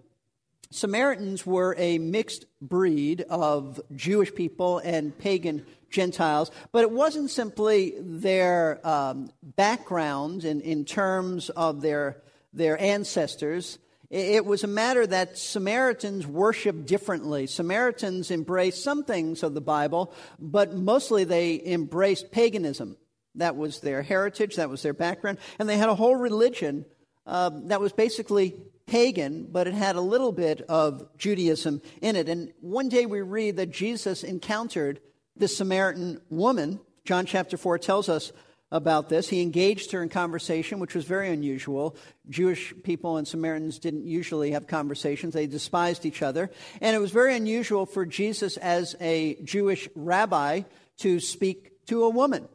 Samaritans 0.72 1.46
were 1.46 1.76
a 1.78 2.00
mixed 2.00 2.48
breed 2.64 3.22
of 3.30 3.80
Jewish 3.96 4.34
people 4.34 4.80
and 4.80 5.16
pagan 5.16 5.68
Gentiles, 5.92 6.50
but 6.72 6.82
it 6.82 6.90
wasn't 6.90 7.30
simply 7.30 7.94
their 8.00 8.80
um, 8.84 9.30
background 9.44 10.46
in, 10.46 10.62
in 10.62 10.84
terms 10.84 11.52
of 11.52 11.82
their, 11.84 12.24
their 12.54 12.76
ancestors. 12.82 13.78
It 14.12 14.46
was 14.46 14.66
a 14.66 14.68
matter 14.68 15.08
that 15.08 15.38
Samaritans 15.38 16.28
worship 16.28 16.86
differently. 16.86 17.48
Samaritans 17.48 18.30
embraced 18.30 18.84
some 18.84 19.06
things 19.06 19.42
of 19.42 19.54
the 19.54 19.62
Bible, 19.62 20.14
but 20.38 20.74
mostly 20.74 21.24
they 21.24 21.62
embraced 21.66 22.30
paganism. 22.30 22.98
That 23.36 23.56
was 23.56 23.80
their 23.80 24.02
heritage, 24.02 24.58
that 24.58 24.70
was 24.70 24.82
their 24.82 24.94
background, 24.94 25.38
and 25.58 25.70
they 25.70 25.78
had 25.78 25.88
a 25.88 25.96
whole 25.96 26.18
religion 26.18 26.86
uh, 27.26 27.52
that 27.68 27.80
was 27.80 27.94
basically 27.94 28.56
pagan, 28.86 29.48
but 29.50 29.68
it 29.68 29.74
had 29.74 29.96
a 29.96 30.02
little 30.02 30.34
bit 30.34 30.62
of 30.68 31.08
Judaism 31.18 31.82
in 32.02 32.18
it. 32.18 32.28
And 32.28 32.52
one 32.60 32.90
day 32.90 33.06
we 33.06 33.22
read 33.22 33.56
that 33.56 33.72
Jesus 33.72 34.26
encountered 34.26 35.00
this 35.38 35.56
Samaritan 35.56 36.20
woman. 36.30 36.82
John 37.06 37.26
chapter 37.26 37.56
4 37.56 37.80
tells 37.80 38.10
us 38.10 38.34
about 38.72 39.10
this. 39.10 39.28
He 39.30 39.42
engaged 39.42 39.92
her 39.92 40.02
in 40.02 40.10
conversation, 40.10 40.80
which 40.80 40.96
was 40.96 41.06
very 41.06 41.30
unusual. 41.30 41.96
Jewish 42.30 42.74
people 42.84 43.18
and 43.18 43.28
Samaritans 43.28 43.80
didn't 43.80 44.06
usually 44.06 44.52
have 44.52 44.68
conversations, 44.68 45.34
they 45.34 45.48
despised 45.48 46.06
each 46.06 46.22
other. 46.22 46.50
And 46.80 46.96
it 46.96 47.00
was 47.00 47.12
very 47.12 47.36
unusual 47.36 47.86
for 47.86 48.06
Jesus, 48.06 48.58
as 48.58 48.96
a 49.02 49.36
Jewish 49.44 49.90
rabbi, 49.96 50.62
to 51.00 51.20
speak 51.20 51.86
to 51.88 52.04
a 52.04 52.10
woman, 52.10 52.48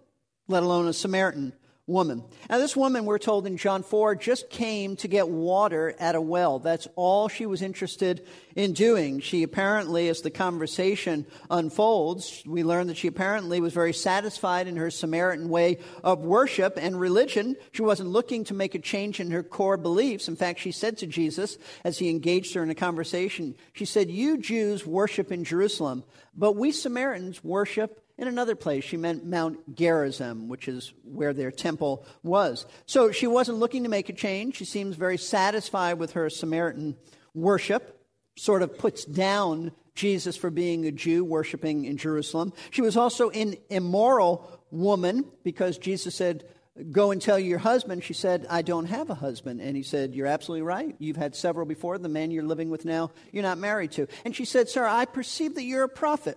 let 0.48 0.62
alone 0.62 0.88
a 0.88 0.92
Samaritan 0.92 1.52
woman. 1.86 2.24
Now, 2.50 2.58
this 2.58 2.76
woman, 2.76 3.04
we're 3.04 3.18
told 3.18 3.46
in 3.46 3.56
John 3.56 3.84
4, 3.84 4.16
just 4.16 4.50
came 4.50 4.96
to 4.96 5.08
get 5.08 5.28
water 5.28 5.94
at 6.00 6.16
a 6.16 6.20
well. 6.20 6.58
That's 6.58 6.88
all 6.96 7.28
she 7.28 7.46
was 7.46 7.62
interested 7.62 8.26
in 8.56 8.72
doing. 8.72 9.20
She 9.20 9.44
apparently, 9.44 10.08
as 10.08 10.20
the 10.20 10.30
conversation 10.30 11.26
unfolds, 11.48 12.42
we 12.44 12.64
learn 12.64 12.88
that 12.88 12.96
she 12.96 13.06
apparently 13.06 13.60
was 13.60 13.72
very 13.72 13.92
satisfied 13.92 14.66
in 14.66 14.76
her 14.76 14.90
Samaritan 14.90 15.48
way 15.48 15.78
of 16.02 16.24
worship 16.24 16.76
and 16.76 16.98
religion. 16.98 17.54
She 17.70 17.82
wasn't 17.82 18.10
looking 18.10 18.42
to 18.44 18.54
make 18.54 18.74
a 18.74 18.80
change 18.80 19.20
in 19.20 19.30
her 19.30 19.44
core 19.44 19.76
beliefs. 19.76 20.26
In 20.26 20.34
fact, 20.34 20.58
she 20.58 20.72
said 20.72 20.98
to 20.98 21.06
Jesus, 21.06 21.56
as 21.84 21.98
he 21.98 22.10
engaged 22.10 22.54
her 22.54 22.64
in 22.64 22.70
a 22.70 22.74
conversation, 22.74 23.54
she 23.74 23.84
said, 23.84 24.10
You 24.10 24.38
Jews 24.38 24.84
worship 24.84 25.30
in 25.30 25.44
Jerusalem, 25.44 26.02
but 26.34 26.56
we 26.56 26.72
Samaritans 26.72 27.44
worship 27.44 28.02
in 28.18 28.28
another 28.28 28.56
place, 28.56 28.82
she 28.82 28.96
meant 28.96 29.26
Mount 29.26 29.74
Gerizim, 29.74 30.48
which 30.48 30.68
is 30.68 30.94
where 31.04 31.34
their 31.34 31.50
temple 31.50 32.06
was. 32.22 32.64
So 32.86 33.12
she 33.12 33.26
wasn't 33.26 33.58
looking 33.58 33.82
to 33.82 33.90
make 33.90 34.08
a 34.08 34.14
change. 34.14 34.56
She 34.56 34.64
seems 34.64 34.96
very 34.96 35.18
satisfied 35.18 35.98
with 35.98 36.12
her 36.12 36.30
Samaritan 36.30 36.96
worship, 37.34 38.00
sort 38.36 38.62
of 38.62 38.78
puts 38.78 39.04
down 39.04 39.72
Jesus 39.94 40.36
for 40.36 40.50
being 40.50 40.86
a 40.86 40.92
Jew 40.92 41.24
worshiping 41.24 41.84
in 41.84 41.98
Jerusalem. 41.98 42.54
She 42.70 42.82
was 42.82 42.96
also 42.96 43.30
an 43.30 43.56
immoral 43.68 44.62
woman 44.70 45.26
because 45.42 45.76
Jesus 45.78 46.14
said, 46.14 46.44
Go 46.90 47.10
and 47.10 47.22
tell 47.22 47.38
your 47.38 47.58
husband. 47.58 48.04
She 48.04 48.12
said, 48.12 48.46
I 48.50 48.60
don't 48.60 48.84
have 48.84 49.08
a 49.08 49.14
husband. 49.14 49.62
And 49.62 49.74
he 49.74 49.82
said, 49.82 50.14
You're 50.14 50.26
absolutely 50.26 50.62
right. 50.62 50.94
You've 50.98 51.16
had 51.16 51.34
several 51.34 51.64
before. 51.64 51.96
The 51.96 52.10
man 52.10 52.30
you're 52.30 52.44
living 52.44 52.68
with 52.68 52.84
now, 52.84 53.12
you're 53.32 53.42
not 53.42 53.56
married 53.56 53.92
to. 53.92 54.08
And 54.26 54.36
she 54.36 54.44
said, 54.44 54.68
Sir, 54.68 54.86
I 54.86 55.06
perceive 55.06 55.54
that 55.54 55.64
you're 55.64 55.84
a 55.84 55.88
prophet. 55.88 56.36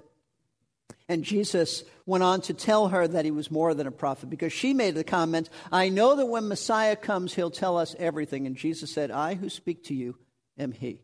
And 1.10 1.24
Jesus 1.24 1.84
went 2.06 2.24
on 2.24 2.42
to 2.42 2.54
tell 2.54 2.90
her 2.90 3.08
that 3.08 3.26
he 3.26 3.32
was 3.32 3.50
more 3.50 3.74
than 3.74 3.88
a 3.88 3.92
prophet 3.92 4.30
because 4.30 4.54
she 4.54 4.76
made 4.76 4.94
the 4.94 5.04
comment, 5.04 5.50
I 5.72 5.90
know 5.90 6.16
that 6.16 6.28
when 6.28 6.48
Messiah 6.48 6.96
comes, 6.96 7.34
he'll 7.34 7.50
tell 7.50 7.80
us 7.80 7.96
everything. 7.98 8.46
And 8.46 8.56
Jesus 8.56 8.94
said, 8.94 9.10
I 9.10 9.34
who 9.34 9.50
speak 9.50 9.86
to 9.86 9.96
you 9.96 10.20
am 10.56 10.72
he. 10.72 11.02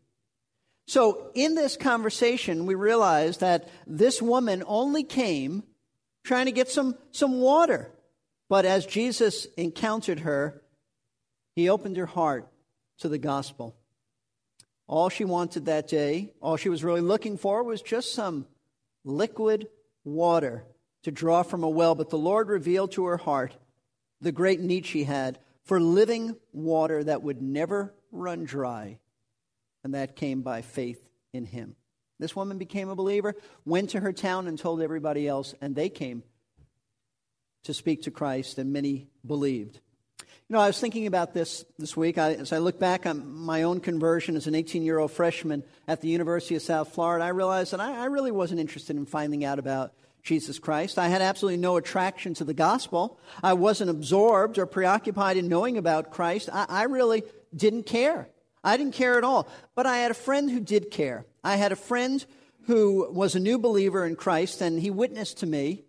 So 0.86 1.32
in 1.34 1.56
this 1.56 1.76
conversation, 1.76 2.66
we 2.66 2.76
realize 2.76 3.38
that 3.38 3.68
this 3.84 4.22
woman 4.22 4.62
only 4.68 5.02
came 5.02 5.64
trying 6.22 6.46
to 6.46 6.52
get 6.52 6.68
some, 6.68 6.96
some 7.10 7.40
water. 7.40 7.90
But 8.48 8.64
as 8.64 8.86
Jesus 8.86 9.46
encountered 9.56 10.20
her, 10.20 10.62
he 11.56 11.68
opened 11.68 11.96
her 11.96 12.06
heart 12.06 12.48
to 12.98 13.08
the 13.08 13.18
gospel. 13.18 13.74
All 14.86 15.08
she 15.08 15.24
wanted 15.24 15.64
that 15.64 15.88
day, 15.88 16.32
all 16.40 16.56
she 16.56 16.68
was 16.68 16.84
really 16.84 17.00
looking 17.00 17.36
for 17.36 17.64
was 17.64 17.82
just 17.82 18.12
some 18.12 18.46
liquid 19.04 19.66
water 20.06 20.64
to 21.02 21.10
draw 21.10 21.42
from 21.42 21.62
a 21.62 21.68
well, 21.68 21.94
but 21.94 22.08
the 22.10 22.18
Lord 22.18 22.48
revealed 22.48 22.92
to 22.92 23.04
her 23.04 23.18
heart 23.18 23.56
the 24.20 24.32
great 24.32 24.60
need 24.60 24.86
she 24.86 25.04
had 25.04 25.38
for 25.64 25.78
living 25.80 26.36
water 26.52 27.04
that 27.04 27.22
would 27.22 27.42
never 27.42 27.94
run 28.10 28.44
dry. 28.44 28.98
And 29.84 29.94
that 29.94 30.16
came 30.16 30.42
by 30.42 30.62
faith 30.62 31.10
in 31.32 31.44
him. 31.44 31.76
This 32.18 32.34
woman 32.34 32.56
became 32.56 32.88
a 32.88 32.96
believer, 32.96 33.34
went 33.64 33.90
to 33.90 34.00
her 34.00 34.12
town 34.12 34.46
and 34.46 34.58
told 34.58 34.80
everybody 34.80 35.28
else, 35.28 35.54
and 35.60 35.74
they 35.74 35.88
came 35.88 36.22
to 37.64 37.74
speak 37.74 38.02
to 38.02 38.10
Christ, 38.10 38.58
and 38.58 38.72
many 38.72 39.08
believed. 39.26 39.80
You 40.48 40.54
know, 40.54 40.60
I 40.60 40.68
was 40.68 40.78
thinking 40.78 41.08
about 41.08 41.34
this 41.34 41.64
this 41.76 41.96
week 41.96 42.18
I, 42.18 42.34
as 42.34 42.52
I 42.52 42.58
look 42.58 42.78
back 42.78 43.04
on 43.04 43.28
my 43.28 43.64
own 43.64 43.80
conversion 43.80 44.36
as 44.36 44.46
an 44.46 44.54
18 44.54 44.82
year 44.84 44.98
old 44.98 45.10
freshman 45.10 45.64
at 45.88 46.00
the 46.00 46.08
University 46.08 46.54
of 46.54 46.62
South 46.62 46.94
Florida. 46.94 47.24
I 47.24 47.30
realized 47.30 47.72
that 47.72 47.80
I, 47.80 48.02
I 48.02 48.04
really 48.04 48.30
wasn't 48.30 48.60
interested 48.60 48.96
in 48.96 49.06
finding 49.06 49.44
out 49.44 49.58
about 49.58 49.92
Jesus 50.22 50.58
Christ. 50.58 50.98
I 50.98 51.08
had 51.08 51.20
absolutely 51.20 51.56
no 51.56 51.76
attraction 51.76 52.34
to 52.34 52.44
the 52.44 52.54
gospel. 52.54 53.18
I 53.42 53.54
wasn't 53.54 53.90
absorbed 53.90 54.58
or 54.58 54.66
preoccupied 54.66 55.36
in 55.36 55.48
knowing 55.48 55.78
about 55.78 56.12
Christ. 56.12 56.48
I, 56.52 56.66
I 56.68 56.82
really 56.84 57.24
didn't 57.54 57.86
care. 57.86 58.28
I 58.62 58.76
didn't 58.76 58.94
care 58.94 59.18
at 59.18 59.24
all. 59.24 59.48
But 59.74 59.86
I 59.86 59.98
had 59.98 60.10
a 60.10 60.14
friend 60.14 60.48
who 60.48 60.60
did 60.60 60.90
care. 60.90 61.26
I 61.42 61.56
had 61.56 61.72
a 61.72 61.76
friend 61.76 62.24
who 62.66 63.10
was 63.12 63.34
a 63.34 63.40
new 63.40 63.58
believer 63.58 64.04
in 64.04 64.14
Christ, 64.14 64.60
and 64.60 64.80
he 64.80 64.90
witnessed 64.90 65.38
to 65.38 65.46
me 65.46 65.85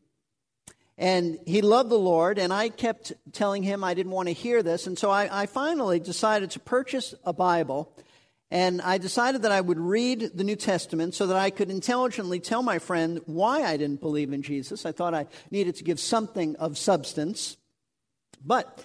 and 0.98 1.38
he 1.46 1.62
loved 1.62 1.90
the 1.90 2.00
Lord, 2.00 2.40
and 2.40 2.52
I 2.52 2.70
kept 2.70 3.14
telling 3.32 3.62
him 3.62 3.84
I 3.84 3.94
didn't 3.94 4.12
want 4.12 4.30
to 4.30 4.34
hear 4.34 4.64
this. 4.64 4.88
And 4.88 4.98
so 4.98 5.12
I, 5.12 5.44
I, 5.44 5.46
finally 5.46 6.00
decided 6.00 6.52
to 6.52 6.60
purchase 6.60 7.14
a 7.24 7.34
Bible, 7.34 7.94
and 8.50 8.82
I 8.82 8.98
decided 8.98 9.44
that 9.44 9.52
I 9.52 9.62
would 9.62 9.80
read 9.80 10.32
the 10.34 10.44
New 10.44 10.56
Testament 10.56 11.14
so 11.14 11.28
that 11.28 11.38
I 11.38 11.52
could 11.52 11.70
intelligently 11.70 12.40
tell 12.40 12.64
my 12.64 12.80
friend 12.80 13.22
why 13.26 13.62
I 13.62 13.78
didn't 13.78 14.02
believe 14.02 14.34
in 14.34 14.42
Jesus. 14.42 14.86
I 14.86 14.92
thought 14.92 15.14
I 15.14 15.28
needed 15.52 15.76
to 15.76 15.84
give 15.84 16.00
something 16.00 16.56
of 16.56 16.78
substance. 16.78 17.58
But 18.44 18.84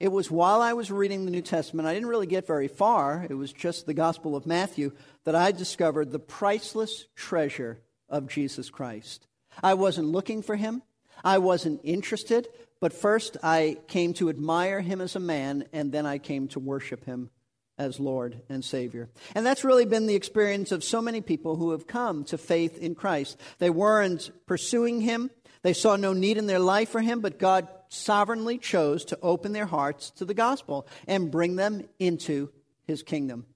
it 0.00 0.10
was 0.10 0.32
while 0.32 0.62
I 0.62 0.72
was 0.72 0.90
reading 0.90 1.24
the 1.24 1.30
New 1.30 1.42
Testament, 1.42 1.86
I 1.86 1.94
didn't 1.94 2.08
really 2.08 2.26
get 2.26 2.44
very 2.44 2.66
far, 2.66 3.24
it 3.30 3.34
was 3.34 3.52
just 3.52 3.86
the 3.86 3.94
Gospel 3.94 4.34
of 4.34 4.46
Matthew, 4.46 4.90
that 5.24 5.36
I 5.36 5.52
discovered 5.52 6.10
the 6.10 6.18
priceless 6.18 7.06
treasure 7.14 7.78
of 8.08 8.28
Jesus 8.28 8.68
Christ. 8.68 9.28
I 9.62 9.74
wasn't 9.74 10.08
looking 10.08 10.42
for 10.42 10.56
him. 10.56 10.82
I 11.24 11.38
wasn't 11.38 11.80
interested, 11.84 12.48
but 12.80 12.92
first 12.92 13.36
I 13.42 13.78
came 13.88 14.12
to 14.14 14.28
admire 14.28 14.80
him 14.80 15.00
as 15.00 15.16
a 15.16 15.20
man, 15.20 15.64
and 15.72 15.92
then 15.92 16.06
I 16.06 16.18
came 16.18 16.48
to 16.48 16.60
worship 16.60 17.04
him 17.04 17.30
as 17.78 17.98
Lord 17.98 18.42
and 18.48 18.64
Savior. 18.64 19.08
And 19.34 19.44
that's 19.44 19.64
really 19.64 19.86
been 19.86 20.06
the 20.06 20.14
experience 20.14 20.72
of 20.72 20.84
so 20.84 21.00
many 21.00 21.20
people 21.20 21.56
who 21.56 21.70
have 21.70 21.86
come 21.86 22.24
to 22.24 22.38
faith 22.38 22.78
in 22.78 22.94
Christ. 22.94 23.38
They 23.58 23.70
weren't 23.70 24.30
pursuing 24.46 25.00
him, 25.00 25.30
they 25.62 25.72
saw 25.72 25.96
no 25.96 26.12
need 26.12 26.38
in 26.38 26.46
their 26.46 26.58
life 26.58 26.88
for 26.88 27.00
him, 27.00 27.20
but 27.20 27.38
God 27.38 27.68
sovereignly 27.88 28.58
chose 28.58 29.04
to 29.06 29.18
open 29.22 29.52
their 29.52 29.66
hearts 29.66 30.10
to 30.12 30.24
the 30.24 30.34
gospel 30.34 30.86
and 31.06 31.30
bring 31.30 31.56
them 31.56 31.84
into 31.98 32.50
his 32.84 33.02
kingdom. 33.02 33.46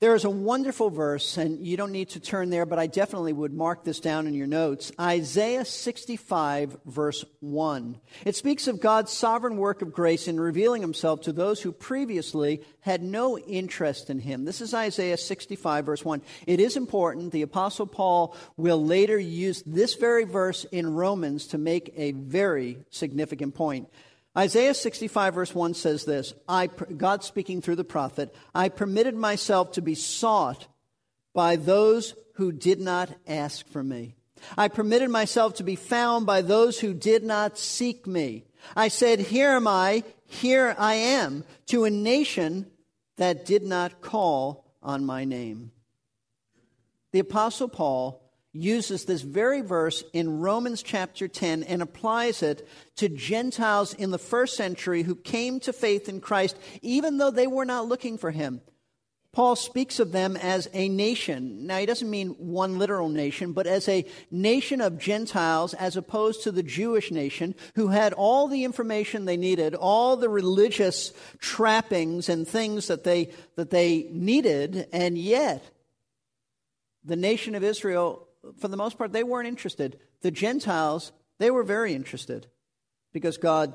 There 0.00 0.14
is 0.14 0.24
a 0.24 0.30
wonderful 0.30 0.90
verse, 0.90 1.36
and 1.38 1.66
you 1.66 1.76
don't 1.76 1.90
need 1.90 2.10
to 2.10 2.20
turn 2.20 2.50
there, 2.50 2.64
but 2.64 2.78
I 2.78 2.86
definitely 2.86 3.32
would 3.32 3.52
mark 3.52 3.82
this 3.82 3.98
down 3.98 4.28
in 4.28 4.34
your 4.34 4.46
notes. 4.46 4.92
Isaiah 5.00 5.64
65, 5.64 6.76
verse 6.86 7.24
1. 7.40 7.98
It 8.24 8.36
speaks 8.36 8.68
of 8.68 8.80
God's 8.80 9.12
sovereign 9.12 9.56
work 9.56 9.82
of 9.82 9.92
grace 9.92 10.28
in 10.28 10.38
revealing 10.38 10.82
himself 10.82 11.22
to 11.22 11.32
those 11.32 11.60
who 11.60 11.72
previously 11.72 12.62
had 12.78 13.02
no 13.02 13.40
interest 13.40 14.08
in 14.08 14.20
him. 14.20 14.44
This 14.44 14.60
is 14.60 14.72
Isaiah 14.72 15.16
65, 15.16 15.86
verse 15.86 16.04
1. 16.04 16.22
It 16.46 16.60
is 16.60 16.76
important. 16.76 17.32
The 17.32 17.42
Apostle 17.42 17.88
Paul 17.88 18.36
will 18.56 18.84
later 18.84 19.18
use 19.18 19.64
this 19.66 19.96
very 19.96 20.22
verse 20.22 20.62
in 20.70 20.94
Romans 20.94 21.48
to 21.48 21.58
make 21.58 21.92
a 21.96 22.12
very 22.12 22.78
significant 22.90 23.56
point. 23.56 23.88
Isaiah 24.38 24.74
65, 24.74 25.34
verse 25.34 25.54
1 25.54 25.74
says 25.74 26.04
this 26.04 26.32
I, 26.48 26.68
God 26.68 27.24
speaking 27.24 27.60
through 27.60 27.74
the 27.76 27.84
prophet, 27.84 28.32
I 28.54 28.68
permitted 28.68 29.16
myself 29.16 29.72
to 29.72 29.82
be 29.82 29.96
sought 29.96 30.68
by 31.34 31.56
those 31.56 32.14
who 32.34 32.52
did 32.52 32.80
not 32.80 33.10
ask 33.26 33.66
for 33.66 33.82
me. 33.82 34.14
I 34.56 34.68
permitted 34.68 35.10
myself 35.10 35.54
to 35.54 35.64
be 35.64 35.74
found 35.74 36.24
by 36.24 36.42
those 36.42 36.78
who 36.78 36.94
did 36.94 37.24
not 37.24 37.58
seek 37.58 38.06
me. 38.06 38.44
I 38.76 38.86
said, 38.86 39.18
Here 39.18 39.50
am 39.50 39.66
I, 39.66 40.04
here 40.24 40.76
I 40.78 40.94
am, 40.94 41.42
to 41.66 41.84
a 41.84 41.90
nation 41.90 42.70
that 43.16 43.44
did 43.44 43.64
not 43.64 44.00
call 44.00 44.72
on 44.80 45.04
my 45.04 45.24
name. 45.24 45.72
The 47.10 47.18
Apostle 47.18 47.68
Paul 47.68 48.22
uses 48.52 49.04
this 49.04 49.22
very 49.22 49.60
verse 49.60 50.02
in 50.12 50.40
Romans 50.40 50.82
chapter 50.82 51.28
10 51.28 51.62
and 51.64 51.82
applies 51.82 52.42
it 52.42 52.66
to 52.96 53.08
Gentiles 53.08 53.94
in 53.94 54.10
the 54.10 54.18
first 54.18 54.56
century 54.56 55.02
who 55.02 55.14
came 55.14 55.60
to 55.60 55.72
faith 55.72 56.08
in 56.08 56.20
Christ, 56.20 56.56
even 56.82 57.18
though 57.18 57.30
they 57.30 57.46
were 57.46 57.66
not 57.66 57.86
looking 57.86 58.18
for 58.18 58.30
him. 58.30 58.60
Paul 59.32 59.56
speaks 59.56 60.00
of 60.00 60.10
them 60.10 60.36
as 60.38 60.68
a 60.72 60.88
nation. 60.88 61.66
Now, 61.66 61.78
he 61.78 61.86
doesn't 61.86 62.10
mean 62.10 62.30
one 62.38 62.78
literal 62.78 63.10
nation, 63.10 63.52
but 63.52 63.66
as 63.66 63.86
a 63.88 64.06
nation 64.30 64.80
of 64.80 64.98
Gentiles 64.98 65.74
as 65.74 65.96
opposed 65.96 66.42
to 66.42 66.50
the 66.50 66.62
Jewish 66.62 67.10
nation 67.12 67.54
who 67.74 67.88
had 67.88 68.14
all 68.14 68.48
the 68.48 68.64
information 68.64 69.26
they 69.26 69.36
needed, 69.36 69.74
all 69.74 70.16
the 70.16 70.30
religious 70.30 71.12
trappings 71.38 72.30
and 72.30 72.48
things 72.48 72.88
that 72.88 73.04
they, 73.04 73.30
that 73.56 73.70
they 73.70 74.08
needed, 74.10 74.88
and 74.92 75.18
yet 75.18 75.62
the 77.04 77.16
nation 77.16 77.54
of 77.54 77.62
Israel 77.62 78.27
for 78.58 78.68
the 78.68 78.76
most 78.76 78.98
part, 78.98 79.12
they 79.12 79.24
weren't 79.24 79.48
interested. 79.48 79.98
The 80.22 80.30
Gentiles, 80.30 81.12
they 81.38 81.50
were 81.50 81.62
very 81.62 81.94
interested 81.94 82.46
because 83.12 83.36
God 83.38 83.74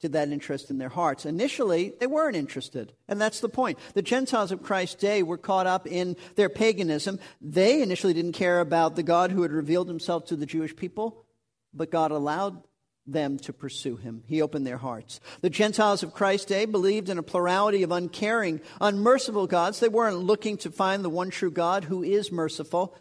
did 0.00 0.12
that 0.12 0.30
interest 0.30 0.70
in 0.70 0.78
their 0.78 0.88
hearts. 0.88 1.26
Initially, 1.26 1.92
they 2.00 2.06
weren't 2.06 2.36
interested. 2.36 2.94
And 3.06 3.20
that's 3.20 3.40
the 3.40 3.48
point. 3.48 3.78
The 3.94 4.02
Gentiles 4.02 4.50
of 4.50 4.62
Christ's 4.62 4.94
day 4.94 5.22
were 5.22 5.36
caught 5.36 5.66
up 5.66 5.86
in 5.86 6.16
their 6.36 6.48
paganism. 6.48 7.20
They 7.40 7.82
initially 7.82 8.14
didn't 8.14 8.32
care 8.32 8.60
about 8.60 8.96
the 8.96 9.02
God 9.02 9.30
who 9.30 9.42
had 9.42 9.52
revealed 9.52 9.88
himself 9.88 10.26
to 10.26 10.36
the 10.36 10.46
Jewish 10.46 10.74
people, 10.74 11.26
but 11.74 11.90
God 11.90 12.10
allowed 12.10 12.62
them 13.06 13.38
to 13.40 13.52
pursue 13.52 13.96
him. 13.96 14.22
He 14.26 14.40
opened 14.40 14.66
their 14.66 14.78
hearts. 14.78 15.20
The 15.40 15.50
Gentiles 15.50 16.02
of 16.02 16.14
Christ's 16.14 16.46
day 16.46 16.64
believed 16.64 17.08
in 17.08 17.18
a 17.18 17.22
plurality 17.22 17.82
of 17.82 17.92
uncaring, 17.92 18.60
unmerciful 18.80 19.46
gods. 19.46 19.80
They 19.80 19.88
weren't 19.88 20.18
looking 20.18 20.56
to 20.58 20.70
find 20.70 21.04
the 21.04 21.10
one 21.10 21.30
true 21.30 21.50
God 21.50 21.84
who 21.84 22.02
is 22.02 22.32
merciful 22.32 22.96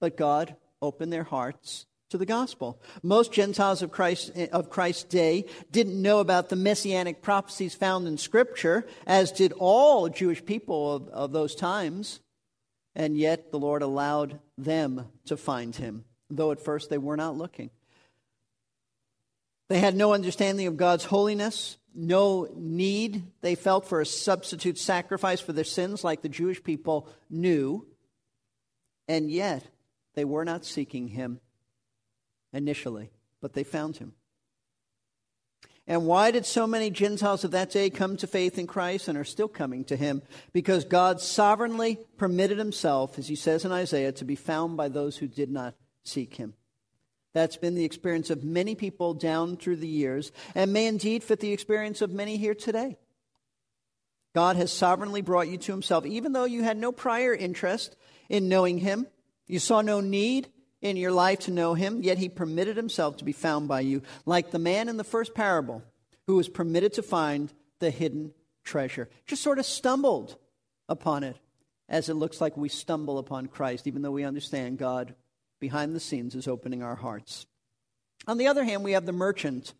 but 0.00 0.16
God 0.16 0.56
opened 0.82 1.12
their 1.12 1.24
hearts 1.24 1.86
to 2.10 2.18
the 2.18 2.26
gospel. 2.26 2.80
Most 3.02 3.32
Gentiles 3.32 3.82
of, 3.82 3.90
Christ, 3.90 4.32
of 4.52 4.70
Christ's 4.70 5.04
day 5.04 5.46
didn't 5.70 6.00
know 6.00 6.20
about 6.20 6.48
the 6.48 6.56
messianic 6.56 7.22
prophecies 7.22 7.74
found 7.74 8.06
in 8.06 8.18
Scripture, 8.18 8.86
as 9.06 9.32
did 9.32 9.52
all 9.58 10.08
Jewish 10.08 10.44
people 10.44 10.92
of, 10.92 11.08
of 11.08 11.32
those 11.32 11.54
times. 11.54 12.20
And 12.94 13.16
yet 13.16 13.50
the 13.50 13.58
Lord 13.58 13.82
allowed 13.82 14.38
them 14.56 15.08
to 15.26 15.36
find 15.36 15.74
him, 15.74 16.04
though 16.30 16.52
at 16.52 16.62
first 16.62 16.88
they 16.88 16.98
were 16.98 17.16
not 17.16 17.36
looking. 17.36 17.70
They 19.68 19.80
had 19.80 19.96
no 19.96 20.14
understanding 20.14 20.68
of 20.68 20.76
God's 20.76 21.04
holiness, 21.04 21.76
no 21.92 22.48
need 22.54 23.24
they 23.40 23.54
felt 23.54 23.88
for 23.88 24.00
a 24.00 24.06
substitute 24.06 24.78
sacrifice 24.78 25.40
for 25.40 25.52
their 25.52 25.64
sins 25.64 26.04
like 26.04 26.22
the 26.22 26.28
Jewish 26.28 26.62
people 26.62 27.08
knew. 27.28 27.86
And 29.08 29.30
yet, 29.30 29.64
they 30.16 30.24
were 30.24 30.44
not 30.44 30.64
seeking 30.64 31.08
him 31.08 31.40
initially, 32.52 33.10
but 33.40 33.52
they 33.52 33.62
found 33.62 33.98
him. 33.98 34.14
And 35.86 36.06
why 36.06 36.32
did 36.32 36.44
so 36.44 36.66
many 36.66 36.90
Gentiles 36.90 37.44
of 37.44 37.52
that 37.52 37.70
day 37.70 37.90
come 37.90 38.16
to 38.16 38.26
faith 38.26 38.58
in 38.58 38.66
Christ 38.66 39.06
and 39.06 39.16
are 39.16 39.24
still 39.24 39.46
coming 39.46 39.84
to 39.84 39.94
him? 39.94 40.22
Because 40.52 40.84
God 40.84 41.20
sovereignly 41.20 42.00
permitted 42.16 42.58
himself, 42.58 43.20
as 43.20 43.28
he 43.28 43.36
says 43.36 43.64
in 43.64 43.70
Isaiah, 43.70 44.10
to 44.12 44.24
be 44.24 44.34
found 44.34 44.76
by 44.76 44.88
those 44.88 45.16
who 45.16 45.28
did 45.28 45.48
not 45.48 45.76
seek 46.02 46.34
him. 46.34 46.54
That's 47.34 47.56
been 47.56 47.76
the 47.76 47.84
experience 47.84 48.30
of 48.30 48.42
many 48.42 48.74
people 48.74 49.14
down 49.14 49.58
through 49.58 49.76
the 49.76 49.86
years, 49.86 50.32
and 50.56 50.72
may 50.72 50.86
indeed 50.86 51.22
fit 51.22 51.38
the 51.38 51.52
experience 51.52 52.00
of 52.00 52.10
many 52.10 52.36
here 52.36 52.54
today. 52.54 52.96
God 54.34 54.56
has 54.56 54.72
sovereignly 54.72 55.20
brought 55.20 55.48
you 55.48 55.58
to 55.58 55.72
himself, 55.72 56.04
even 56.04 56.32
though 56.32 56.46
you 56.46 56.64
had 56.64 56.78
no 56.78 56.90
prior 56.90 57.34
interest 57.34 57.94
in 58.28 58.48
knowing 58.48 58.78
him. 58.78 59.06
You 59.46 59.58
saw 59.58 59.80
no 59.80 60.00
need 60.00 60.48
in 60.80 60.96
your 60.96 61.12
life 61.12 61.40
to 61.40 61.50
know 61.50 61.74
him, 61.74 62.02
yet 62.02 62.18
he 62.18 62.28
permitted 62.28 62.76
himself 62.76 63.16
to 63.18 63.24
be 63.24 63.32
found 63.32 63.68
by 63.68 63.80
you, 63.80 64.02
like 64.24 64.50
the 64.50 64.58
man 64.58 64.88
in 64.88 64.96
the 64.96 65.04
first 65.04 65.34
parable 65.34 65.82
who 66.26 66.36
was 66.36 66.48
permitted 66.48 66.92
to 66.94 67.02
find 67.02 67.52
the 67.78 67.90
hidden 67.90 68.32
treasure. 68.64 69.08
Just 69.26 69.42
sort 69.42 69.58
of 69.58 69.66
stumbled 69.66 70.36
upon 70.88 71.22
it, 71.24 71.36
as 71.88 72.08
it 72.08 72.14
looks 72.14 72.40
like 72.40 72.56
we 72.56 72.68
stumble 72.68 73.18
upon 73.18 73.46
Christ, 73.46 73.86
even 73.86 74.02
though 74.02 74.10
we 74.10 74.24
understand 74.24 74.78
God 74.78 75.14
behind 75.60 75.94
the 75.94 76.00
scenes 76.00 76.34
is 76.34 76.48
opening 76.48 76.82
our 76.82 76.96
hearts. 76.96 77.46
On 78.26 78.38
the 78.38 78.48
other 78.48 78.64
hand, 78.64 78.82
we 78.82 78.92
have 78.92 79.06
the 79.06 79.12
merchant 79.12 79.72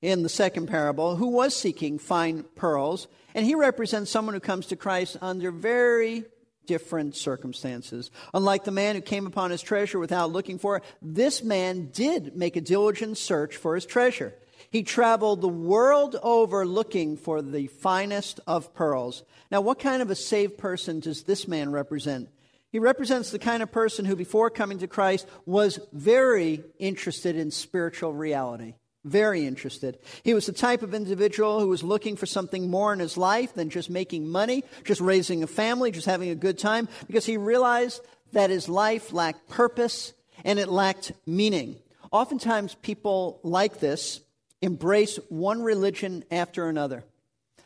in 0.00 0.22
the 0.22 0.28
second 0.28 0.66
parable 0.66 1.16
who 1.16 1.28
was 1.28 1.56
seeking 1.56 1.98
fine 1.98 2.44
pearls, 2.56 3.08
and 3.34 3.44
he 3.44 3.54
represents 3.54 4.10
someone 4.10 4.34
who 4.34 4.40
comes 4.40 4.66
to 4.66 4.76
Christ 4.76 5.16
under 5.20 5.50
very 5.50 6.24
different 6.66 7.16
circumstances. 7.16 8.10
Unlike 8.32 8.64
the 8.64 8.70
man 8.70 8.94
who 8.94 9.00
came 9.00 9.26
upon 9.26 9.50
his 9.50 9.62
treasure 9.62 9.98
without 9.98 10.32
looking 10.32 10.58
for 10.58 10.76
it, 10.76 10.84
this 11.02 11.42
man 11.42 11.90
did 11.92 12.36
make 12.36 12.56
a 12.56 12.60
diligent 12.60 13.18
search 13.18 13.56
for 13.56 13.74
his 13.74 13.86
treasure. 13.86 14.34
He 14.70 14.82
traveled 14.82 15.40
the 15.40 15.48
world 15.48 16.16
over 16.22 16.66
looking 16.66 17.16
for 17.16 17.42
the 17.42 17.68
finest 17.68 18.40
of 18.46 18.74
pearls. 18.74 19.22
Now, 19.50 19.60
what 19.60 19.78
kind 19.78 20.02
of 20.02 20.10
a 20.10 20.16
saved 20.16 20.58
person 20.58 21.00
does 21.00 21.22
this 21.22 21.46
man 21.46 21.70
represent? 21.70 22.28
He 22.70 22.80
represents 22.80 23.30
the 23.30 23.38
kind 23.38 23.62
of 23.62 23.70
person 23.70 24.04
who, 24.04 24.16
before 24.16 24.50
coming 24.50 24.78
to 24.78 24.88
Christ, 24.88 25.28
was 25.46 25.78
very 25.92 26.64
interested 26.80 27.36
in 27.36 27.52
spiritual 27.52 28.12
reality. 28.12 28.74
Very 29.04 29.46
interested. 29.46 29.98
He 30.22 30.32
was 30.32 30.46
the 30.46 30.52
type 30.52 30.82
of 30.82 30.94
individual 30.94 31.60
who 31.60 31.68
was 31.68 31.82
looking 31.82 32.16
for 32.16 32.24
something 32.24 32.70
more 32.70 32.92
in 32.92 33.00
his 33.00 33.18
life 33.18 33.52
than 33.54 33.68
just 33.68 33.90
making 33.90 34.26
money, 34.26 34.64
just 34.84 35.02
raising 35.02 35.42
a 35.42 35.46
family, 35.46 35.90
just 35.90 36.06
having 36.06 36.30
a 36.30 36.34
good 36.34 36.58
time, 36.58 36.88
because 37.06 37.26
he 37.26 37.36
realized 37.36 38.00
that 38.32 38.48
his 38.48 38.68
life 38.68 39.12
lacked 39.12 39.48
purpose 39.48 40.14
and 40.42 40.58
it 40.58 40.68
lacked 40.68 41.12
meaning. 41.26 41.76
Oftentimes, 42.10 42.76
people 42.76 43.40
like 43.42 43.78
this 43.80 44.20
embrace 44.62 45.18
one 45.28 45.62
religion 45.62 46.24
after 46.30 46.68
another. 46.68 47.04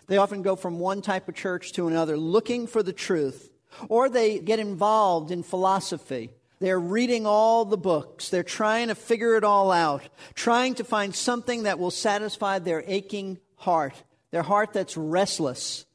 They 0.09 0.17
often 0.17 0.43
go 0.43 0.57
from 0.57 0.81
one 0.81 1.03
type 1.03 1.29
of 1.29 1.37
church 1.37 1.73
to 1.75 1.87
another 1.87 2.17
looking 2.17 2.67
for 2.67 2.83
the 2.83 2.93
truth, 2.93 3.51
or 3.89 4.09
they 4.09 4.41
get 4.41 4.59
involved 4.59 5.31
in 5.31 5.43
philosophy 5.45 6.31
they're 6.61 6.81
reading 6.81 7.27
all 7.27 7.65
the 7.65 7.77
books. 7.77 8.31
They're 8.31 8.43
trying 8.43 8.89
to 8.89 8.95
figure 8.95 9.37
it 9.37 9.45
all 9.45 9.71
out, 9.71 10.03
trying 10.35 10.75
to 10.77 10.85
find 10.85 11.15
something 11.15 11.65
that 11.65 11.79
will 11.79 11.91
satisfy 11.91 12.59
their 12.59 12.83
aching 12.87 13.39
heart, 13.57 13.95
their 14.31 14.43
heart 14.43 14.73
that's 14.73 14.97
restless. 14.97 15.87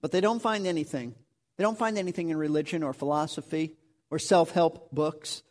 But 0.00 0.12
they 0.12 0.20
don't 0.20 0.42
find 0.42 0.66
anything. 0.66 1.14
They 1.56 1.64
don't 1.64 1.78
find 1.78 1.96
anything 1.96 2.28
in 2.28 2.36
religion 2.36 2.82
or 2.82 2.92
philosophy 2.92 3.76
or 4.10 4.18
self 4.18 4.50
help 4.50 4.90
books. 4.92 5.42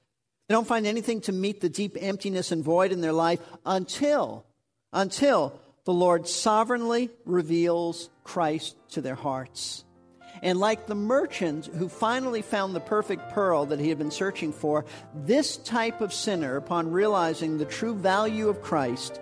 They 0.47 0.53
don't 0.53 0.67
find 0.67 0.85
anything 0.85 1.21
to 1.21 1.31
meet 1.31 1.61
the 1.61 1.69
deep 1.69 1.97
emptiness 1.99 2.51
and 2.51 2.63
void 2.63 2.91
in 2.91 3.01
their 3.01 3.13
life 3.13 3.39
until, 3.65 4.45
until 4.91 5.59
the 5.85 5.93
Lord 5.93 6.27
sovereignly 6.27 7.09
reveals 7.25 8.09
Christ 8.23 8.75
to 8.91 9.01
their 9.01 9.15
hearts. 9.15 9.83
And 10.43 10.59
like 10.59 10.87
the 10.87 10.95
merchant 10.95 11.67
who 11.67 11.87
finally 11.87 12.41
found 12.41 12.75
the 12.75 12.81
perfect 12.81 13.31
pearl 13.31 13.65
that 13.67 13.79
he 13.79 13.87
had 13.87 13.97
been 13.97 14.11
searching 14.11 14.51
for, 14.51 14.83
this 15.15 15.55
type 15.55 16.01
of 16.01 16.13
sinner, 16.13 16.57
upon 16.57 16.91
realizing 16.91 17.57
the 17.57 17.65
true 17.65 17.95
value 17.95 18.49
of 18.49 18.61
Christ, 18.61 19.21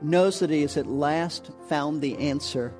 knows 0.00 0.40
that 0.40 0.48
he 0.48 0.62
has 0.62 0.78
at 0.78 0.86
last 0.86 1.50
found 1.68 2.00
the 2.00 2.16
answer 2.16 2.72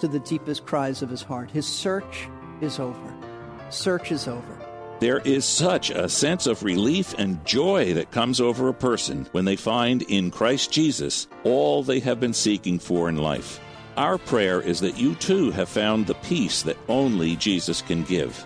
to 0.00 0.08
the 0.08 0.18
deepest 0.18 0.66
cries 0.66 1.02
of 1.02 1.08
his 1.08 1.22
heart. 1.22 1.52
His 1.52 1.66
search 1.66 2.28
is 2.60 2.80
over. 2.80 3.14
Search 3.70 4.10
is 4.10 4.26
over. 4.26 4.58
There 4.98 5.20
is 5.20 5.44
such 5.44 5.90
a 5.90 6.08
sense 6.08 6.48
of 6.48 6.64
relief 6.64 7.14
and 7.16 7.44
joy 7.44 7.94
that 7.94 8.10
comes 8.10 8.40
over 8.40 8.68
a 8.68 8.74
person 8.74 9.28
when 9.30 9.44
they 9.44 9.56
find 9.56 10.02
in 10.02 10.32
Christ 10.32 10.72
Jesus 10.72 11.28
all 11.44 11.84
they 11.84 12.00
have 12.00 12.18
been 12.18 12.32
seeking 12.32 12.80
for 12.80 13.08
in 13.08 13.16
life. 13.16 13.60
Our 13.96 14.18
prayer 14.18 14.60
is 14.60 14.80
that 14.80 14.98
you 14.98 15.14
too 15.14 15.50
have 15.52 15.70
found 15.70 16.06
the 16.06 16.14
peace 16.16 16.62
that 16.62 16.76
only 16.86 17.34
Jesus 17.36 17.80
can 17.80 18.02
give. 18.02 18.44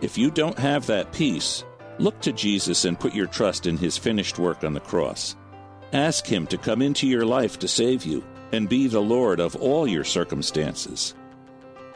If 0.00 0.16
you 0.16 0.30
don't 0.30 0.58
have 0.58 0.86
that 0.86 1.12
peace, 1.12 1.64
look 1.98 2.18
to 2.22 2.32
Jesus 2.32 2.86
and 2.86 2.98
put 2.98 3.14
your 3.14 3.26
trust 3.26 3.66
in 3.66 3.76
his 3.76 3.98
finished 3.98 4.38
work 4.38 4.64
on 4.64 4.72
the 4.72 4.80
cross. 4.80 5.36
Ask 5.92 6.26
him 6.26 6.46
to 6.46 6.56
come 6.56 6.80
into 6.80 7.06
your 7.06 7.26
life 7.26 7.58
to 7.58 7.68
save 7.68 8.06
you 8.06 8.24
and 8.52 8.70
be 8.70 8.86
the 8.86 9.02
Lord 9.02 9.38
of 9.38 9.54
all 9.56 9.86
your 9.86 10.04
circumstances. 10.04 11.14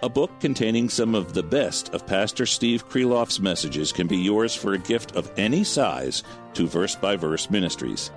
A 0.03 0.09
book 0.11 0.39
containing 0.39 0.91
some 0.91 1.15
of 1.15 1.33
the 1.33 1.43
best 1.43 1.95
of 1.95 2.07
Pastor 2.07 2.45
Steve 2.45 2.87
Kreloff's 2.87 3.41
messages 3.41 3.93
can 3.93 4.07
be 4.07 4.19
yours 4.19 4.55
for 4.55 4.75
a 4.75 4.79
gift 4.79 5.17
of 5.17 5.33
any 5.39 5.65
size 5.65 6.23
to 6.53 6.67
Verse 6.67 6.95
by 6.95 7.17
Verse 7.17 7.49
Ministries. 7.49 8.11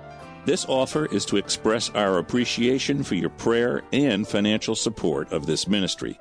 This 0.48 0.64
offer 0.64 1.04
is 1.04 1.26
to 1.26 1.36
express 1.36 1.90
our 1.90 2.16
appreciation 2.16 3.02
for 3.02 3.16
your 3.16 3.28
prayer 3.28 3.82
and 3.92 4.26
financial 4.26 4.74
support 4.74 5.30
of 5.30 5.44
this 5.44 5.68
ministry. 5.68 6.18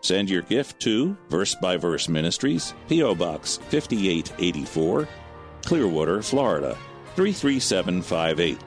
Send 0.00 0.28
your 0.28 0.42
gift 0.42 0.80
to 0.80 1.16
Verse 1.28 1.54
by 1.54 1.76
Verse 1.76 2.08
Ministries, 2.08 2.74
P.O. 2.88 3.14
Box 3.14 3.58
5884, 3.68 5.08
Clearwater, 5.64 6.20
Florida 6.20 6.76
33758. 7.14 8.58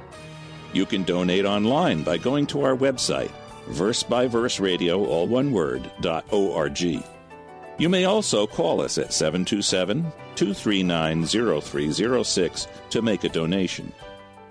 You 0.72 0.86
can 0.86 1.04
donate 1.04 1.44
online 1.44 2.04
by 2.04 2.18
going 2.18 2.48
to 2.48 2.63
our 2.63 2.78
website, 2.78 3.32
verse 3.68 4.04
by 4.04 4.26
verse 4.28 4.62
radio, 4.62 5.04
all 5.04 5.28
one 5.28 5.52
word, 5.52 5.92
dot 6.00 6.24
org. 6.32 6.80
You 6.80 7.89
may 7.89 8.06
also 8.06 8.48
call 8.48 8.80
us 8.80 8.98
at 8.98 9.12
727 9.12 10.04
239 10.36 11.26
0306 11.26 12.68
to 12.92 13.02
make 13.02 13.26
a 13.26 13.30
donation. 13.30 13.92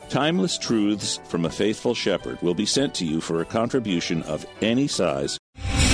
Timeless 0.09 0.59
truths 0.59 1.21
from 1.25 1.45
a 1.45 1.51
faithful 1.51 1.95
shepherd 1.95 2.41
will 2.43 2.55
be 2.55 2.67
sent 2.67 2.95
to 2.97 3.07
you 3.07 3.21
for 3.21 3.41
a 3.41 3.45
contribution 3.45 4.23
of 4.25 4.45
any 4.61 4.87
size. 4.87 5.39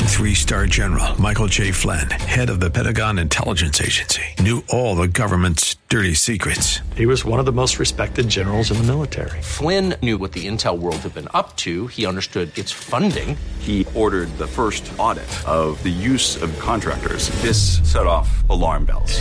Three 0.09 0.35
star 0.35 0.67
general 0.67 1.21
Michael 1.21 1.47
J. 1.47 1.71
Flynn, 1.71 2.11
head 2.11 2.51
of 2.51 2.59
the 2.59 2.71
Pentagon 2.71 3.19
Intelligence 3.19 3.81
Agency, 3.81 4.23
knew 4.41 4.65
all 4.69 4.97
the 4.97 5.07
government's 5.07 5.77
dirty 5.89 6.15
secrets. 6.15 6.81
He 6.97 7.07
was 7.07 7.25
one 7.25 7.39
of 7.39 7.47
the 7.47 7.53
most 7.53 7.79
respected 7.79 8.29
generals 8.29 8.73
in 8.73 8.79
the 8.79 8.83
military. 8.83 9.41
Flynn 9.41 9.95
knew 10.03 10.19
what 10.19 10.33
the 10.33 10.49
intel 10.49 10.79
world 10.79 10.97
had 10.97 11.15
been 11.15 11.29
up 11.35 11.55
to. 11.59 11.87
He 11.87 12.05
understood 12.05 12.57
its 12.59 12.73
funding. 12.73 13.37
He 13.61 13.87
ordered 13.95 14.37
the 14.39 14.49
first 14.49 14.91
audit 14.99 15.29
of 15.47 15.81
the 15.85 15.91
use 15.91 16.43
of 16.43 16.59
contractors. 16.59 17.29
This 17.43 17.79
set 17.89 18.07
off 18.07 18.29
alarm 18.51 18.87
bells. 18.87 19.21